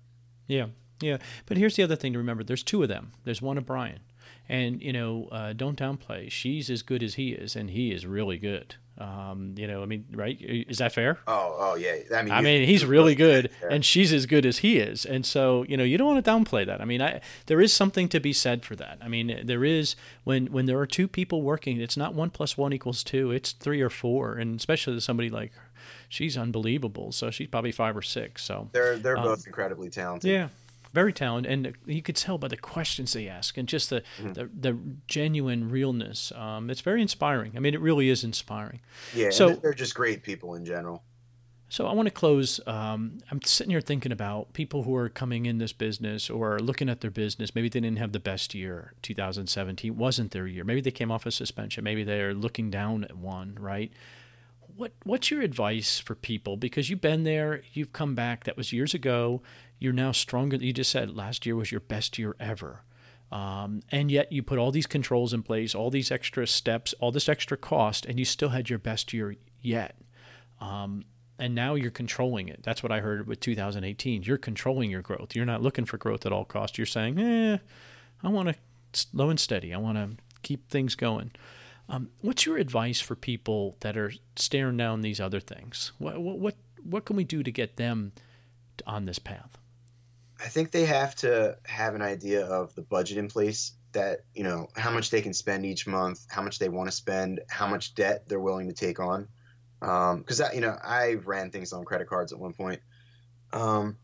[0.48, 0.68] Yeah,
[1.02, 1.18] yeah.
[1.46, 3.12] But here's the other thing to remember: there's two of them.
[3.26, 4.00] There's one of Brian,
[4.48, 6.32] and you know, uh, don't downplay.
[6.32, 8.76] She's as good as he is, and he is really good.
[9.02, 10.38] Um, you know, I mean, right?
[10.40, 11.18] Is that fair?
[11.26, 11.96] Oh, oh yeah.
[12.14, 13.70] I mean, I mean, he's really good, Yeah.
[13.72, 16.32] and she's as good as he is, and so you know, you don't want to
[16.32, 16.82] downplay that.
[16.82, 19.00] I mean, I there is something to be said for that.
[19.02, 22.58] I mean, there is when when there are two people working, it's not one plus
[22.58, 25.70] one equals two; it's three or four, and especially somebody like her,
[26.08, 27.12] she's unbelievable.
[27.12, 28.44] So she's probably five or six.
[28.44, 30.30] So they're they're Um, both incredibly talented.
[30.30, 30.50] yeah,
[30.94, 34.34] very talented, and you could tell by the questions they ask and just the Mm-hmm.
[34.34, 34.78] the, the
[35.08, 36.32] genuine realness.
[36.36, 37.54] Um, it's very inspiring.
[37.56, 38.82] I mean, it really is inspiring.
[39.16, 39.30] yeah.
[39.30, 41.04] So- they're just great people in general.
[41.70, 42.60] So I want to close.
[42.68, 46.90] Um, I'm sitting here thinking about people who are coming in this business or looking
[46.90, 47.56] at their business.
[47.56, 48.94] Maybe they didn't have the best year.
[49.04, 50.66] 2017 wasn't their year.
[50.66, 51.86] Maybe they came off a suspension.
[51.86, 53.56] Maybe they're looking down at one.
[53.58, 53.90] Right.
[54.76, 56.58] What What's your advice for people?
[56.58, 57.62] Because you've been there.
[57.72, 58.44] You've come back.
[58.44, 59.42] That was years ago.
[59.82, 60.58] You're now stronger.
[60.58, 62.84] You just said last year was your best year ever.
[63.32, 67.12] Um, and yet you put all these controls in place, all these extra steps, all
[67.12, 69.98] this extra cost, and you still had your best year yet
[70.62, 71.06] Um,
[71.40, 72.62] and now you're controlling it.
[72.64, 74.24] That's what I heard with 2018.
[74.24, 75.36] You're controlling your growth.
[75.36, 76.78] You're not looking for growth at all costs.
[76.78, 77.58] You're saying, eh,
[78.24, 78.56] I want to
[78.94, 79.74] slow and steady.
[79.74, 81.32] I want to keep things going.
[81.90, 85.92] Um, what's your advice for people that are staring down these other things?
[85.98, 88.14] What what what, what can we do to get them
[88.86, 89.58] on this path?
[90.44, 94.44] I think they have to have an idea of the budget in place that, you
[94.44, 97.68] know, how much they can spend each month, how much they want to spend, how
[97.68, 99.28] much debt they're willing to take on.
[99.80, 102.80] Because, I you know, I ran things on credit cards at one point.
[103.54, 103.98] Um,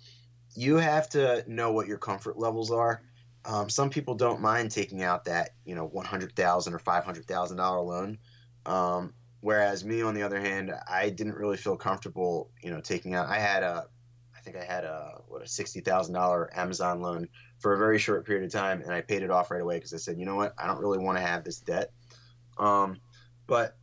[0.55, 3.01] you have to know what your comfort levels are.
[3.45, 8.17] Um, some people don't mind taking out that, you know, 100,000 or $500,000 loan.
[8.65, 13.15] Um, whereas me, on the other hand, I didn't really feel comfortable, you know, taking
[13.15, 13.87] out, I had a,
[14.51, 17.27] think I had a what a sixty thousand dollar Amazon loan
[17.59, 19.93] for a very short period of time, and I paid it off right away because
[19.93, 21.91] I said, you know what, I don't really want to have this debt.
[22.57, 22.97] Um,
[23.45, 23.75] but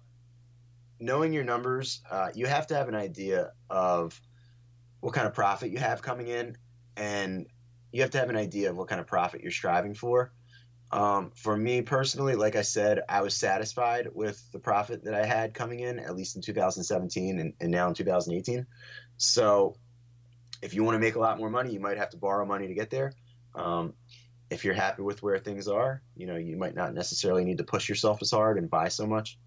[0.99, 4.19] knowing your numbers, uh, you have to have an idea of
[5.01, 6.57] what kind of profit you have coming in,
[6.97, 7.47] and
[7.93, 10.33] you have to have an idea of what kind of profit you're striving for.
[10.91, 15.27] Um, for me personally, like I said, I was satisfied with the profit that I
[15.27, 18.67] had coming in, at least in 2017 and, and now in 2018.
[19.17, 19.77] So,
[20.65, 22.67] if you want to make a lot more money, you might have to borrow money
[22.67, 23.13] to get there.
[23.55, 23.93] Um,
[24.51, 27.65] if you're happy with where things are, you know, you might not necessarily need to
[27.65, 29.39] push yourself as hard and buy so much.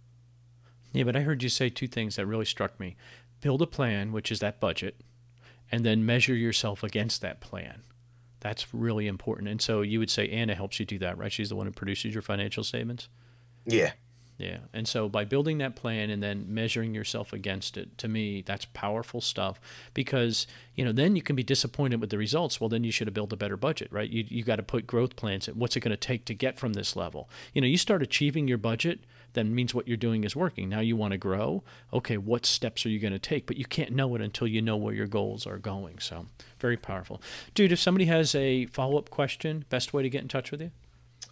[0.93, 2.95] Yeah, but I heard you say two things that really struck me.
[3.41, 5.01] Build a plan, which is that budget,
[5.71, 7.81] and then measure yourself against that plan.
[8.39, 9.49] That's really important.
[9.49, 11.31] And so you would say Anna helps you do that, right?
[11.31, 13.09] She's the one who produces your financial statements.
[13.65, 13.91] Yeah.
[14.37, 14.59] Yeah.
[14.71, 18.65] And so by building that plan and then measuring yourself against it, to me, that's
[18.65, 19.59] powerful stuff
[19.95, 22.61] because, you know, then you can be disappointed with the results.
[22.61, 24.09] Well, then you should have built a better budget, right?
[24.09, 25.47] You, you got to put growth plans.
[25.47, 27.29] What's it going to take to get from this level?
[27.53, 28.99] You know, you start achieving your budget,
[29.33, 30.69] then means what you're doing is working.
[30.69, 31.63] Now you want to grow.
[31.91, 33.47] Okay, what steps are you going to take?
[33.47, 35.97] But you can't know it until you know where your goals are going.
[35.97, 36.27] So
[36.59, 37.21] very powerful.
[37.55, 40.61] Dude, if somebody has a follow up question, best way to get in touch with
[40.61, 40.71] you?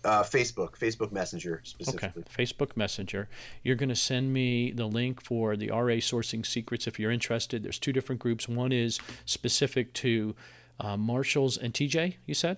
[0.05, 2.21] Uh, Facebook, Facebook Messenger specifically.
[2.21, 3.27] Okay, Facebook Messenger.
[3.63, 7.63] You're going to send me the link for the RA Sourcing Secrets if you're interested.
[7.63, 8.47] There's two different groups.
[8.47, 10.35] One is specific to
[10.79, 12.57] uh, Marshalls and TJ, you said?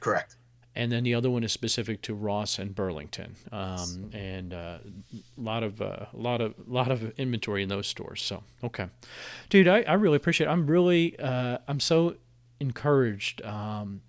[0.00, 0.34] Correct.
[0.74, 4.88] And then the other one is specific to Ross and Burlington, um, and a uh,
[5.38, 8.20] lot of a uh, lot of lot of inventory in those stores.
[8.20, 8.88] So okay,
[9.48, 10.48] dude, I, I really appreciate.
[10.48, 10.50] It.
[10.50, 12.16] I'm really uh, I'm so
[12.60, 14.02] encouraged um,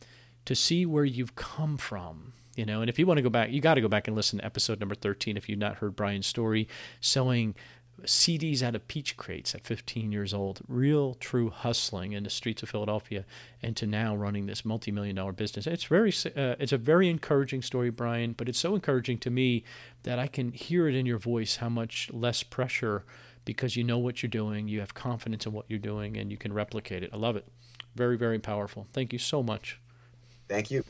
[0.43, 3.51] to see where you've come from you know and if you want to go back
[3.51, 5.95] you got to go back and listen to episode number 13 if you've not heard
[5.95, 6.67] brian's story
[6.99, 7.55] selling
[8.03, 12.61] CDs out of peach crates at 15 years old, real true hustling in the streets
[12.61, 13.25] of Philadelphia,
[13.61, 15.65] and to now running this multi-million dollar business.
[15.65, 18.33] It's very, uh, it's a very encouraging story, Brian.
[18.33, 19.63] But it's so encouraging to me
[20.03, 23.03] that I can hear it in your voice how much less pressure
[23.45, 26.37] because you know what you're doing, you have confidence in what you're doing, and you
[26.37, 27.09] can replicate it.
[27.13, 27.47] I love it.
[27.95, 28.87] Very, very powerful.
[28.93, 29.79] Thank you so much.
[30.49, 30.83] Thank you.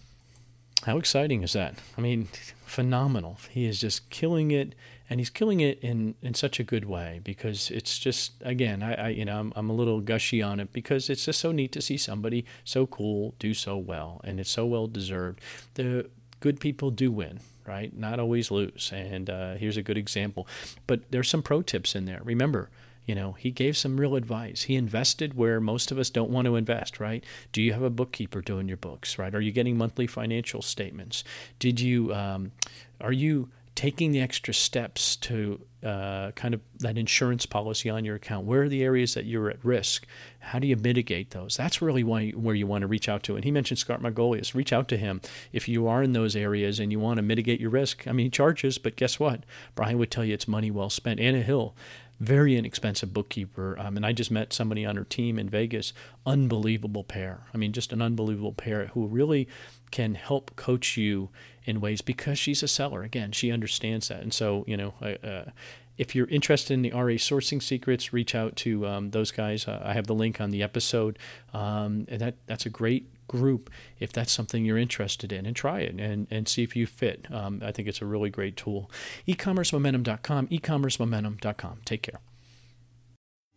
[0.87, 1.75] How exciting is that?
[1.97, 2.29] I mean,
[2.65, 3.39] phenomenal.
[3.49, 4.73] He is just killing it,
[5.09, 8.93] and he's killing it in, in such a good way because it's just again, I,
[8.93, 11.73] I you know I'm, I'm a little gushy on it because it's just so neat
[11.73, 15.41] to see somebody so cool do so well, and it's so well deserved.
[15.73, 16.09] The
[16.39, 17.93] good people do win, right?
[17.93, 20.47] Not always lose, and uh, here's a good example.
[20.87, 22.21] But there's some pro tips in there.
[22.23, 22.69] Remember,
[23.07, 24.63] you know, he gave some real advice.
[24.63, 27.23] He invested where most of us don't want to invest, right?
[27.53, 29.33] Do you have a bookkeeper doing your books, right?
[29.33, 31.23] Are you getting monthly financial statements?
[31.57, 32.51] Did you, um,
[32.99, 38.15] are you taking the extra steps to uh, kind of that insurance policy on your
[38.15, 38.45] account?
[38.45, 40.05] Where are the areas that you're at risk?
[40.39, 41.55] How do you mitigate those?
[41.55, 43.35] That's really why, where you want to reach out to.
[43.35, 44.53] And he mentioned Scott Margolius.
[44.53, 45.21] Reach out to him
[45.53, 48.05] if you are in those areas and you want to mitigate your risk.
[48.07, 49.45] I mean, he charges, but guess what?
[49.75, 51.19] Brian would tell you it's money well spent.
[51.19, 51.75] Anna Hill
[52.19, 53.77] very inexpensive bookkeeper.
[53.79, 55.93] Um, and I just met somebody on her team in Vegas,
[56.25, 57.41] unbelievable pair.
[57.53, 59.47] I mean, just an unbelievable pair who really
[59.91, 61.29] can help coach you
[61.65, 63.03] in ways because she's a seller.
[63.03, 64.21] Again, she understands that.
[64.21, 65.51] And so, you know, uh,
[65.97, 69.67] if you're interested in the RA sourcing secrets, reach out to um, those guys.
[69.67, 71.17] Uh, I have the link on the episode.
[71.53, 73.69] Um, and that, that's a great group
[73.99, 77.27] if that's something you're interested in and try it and, and see if you fit.
[77.31, 78.89] Um, I think it's a really great tool.
[79.27, 81.81] ecommercemomentum.com, ecommercemomentum.com.
[81.85, 82.19] Take care.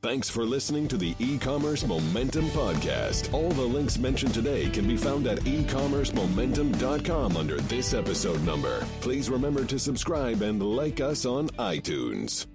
[0.02, 3.34] Thanks for listening to the e-commerce momentum podcast.
[3.34, 8.86] All the links mentioned today can be found at ecommercemomentum.com under this episode number.
[9.02, 12.46] Please remember to subscribe and like us on iTunes.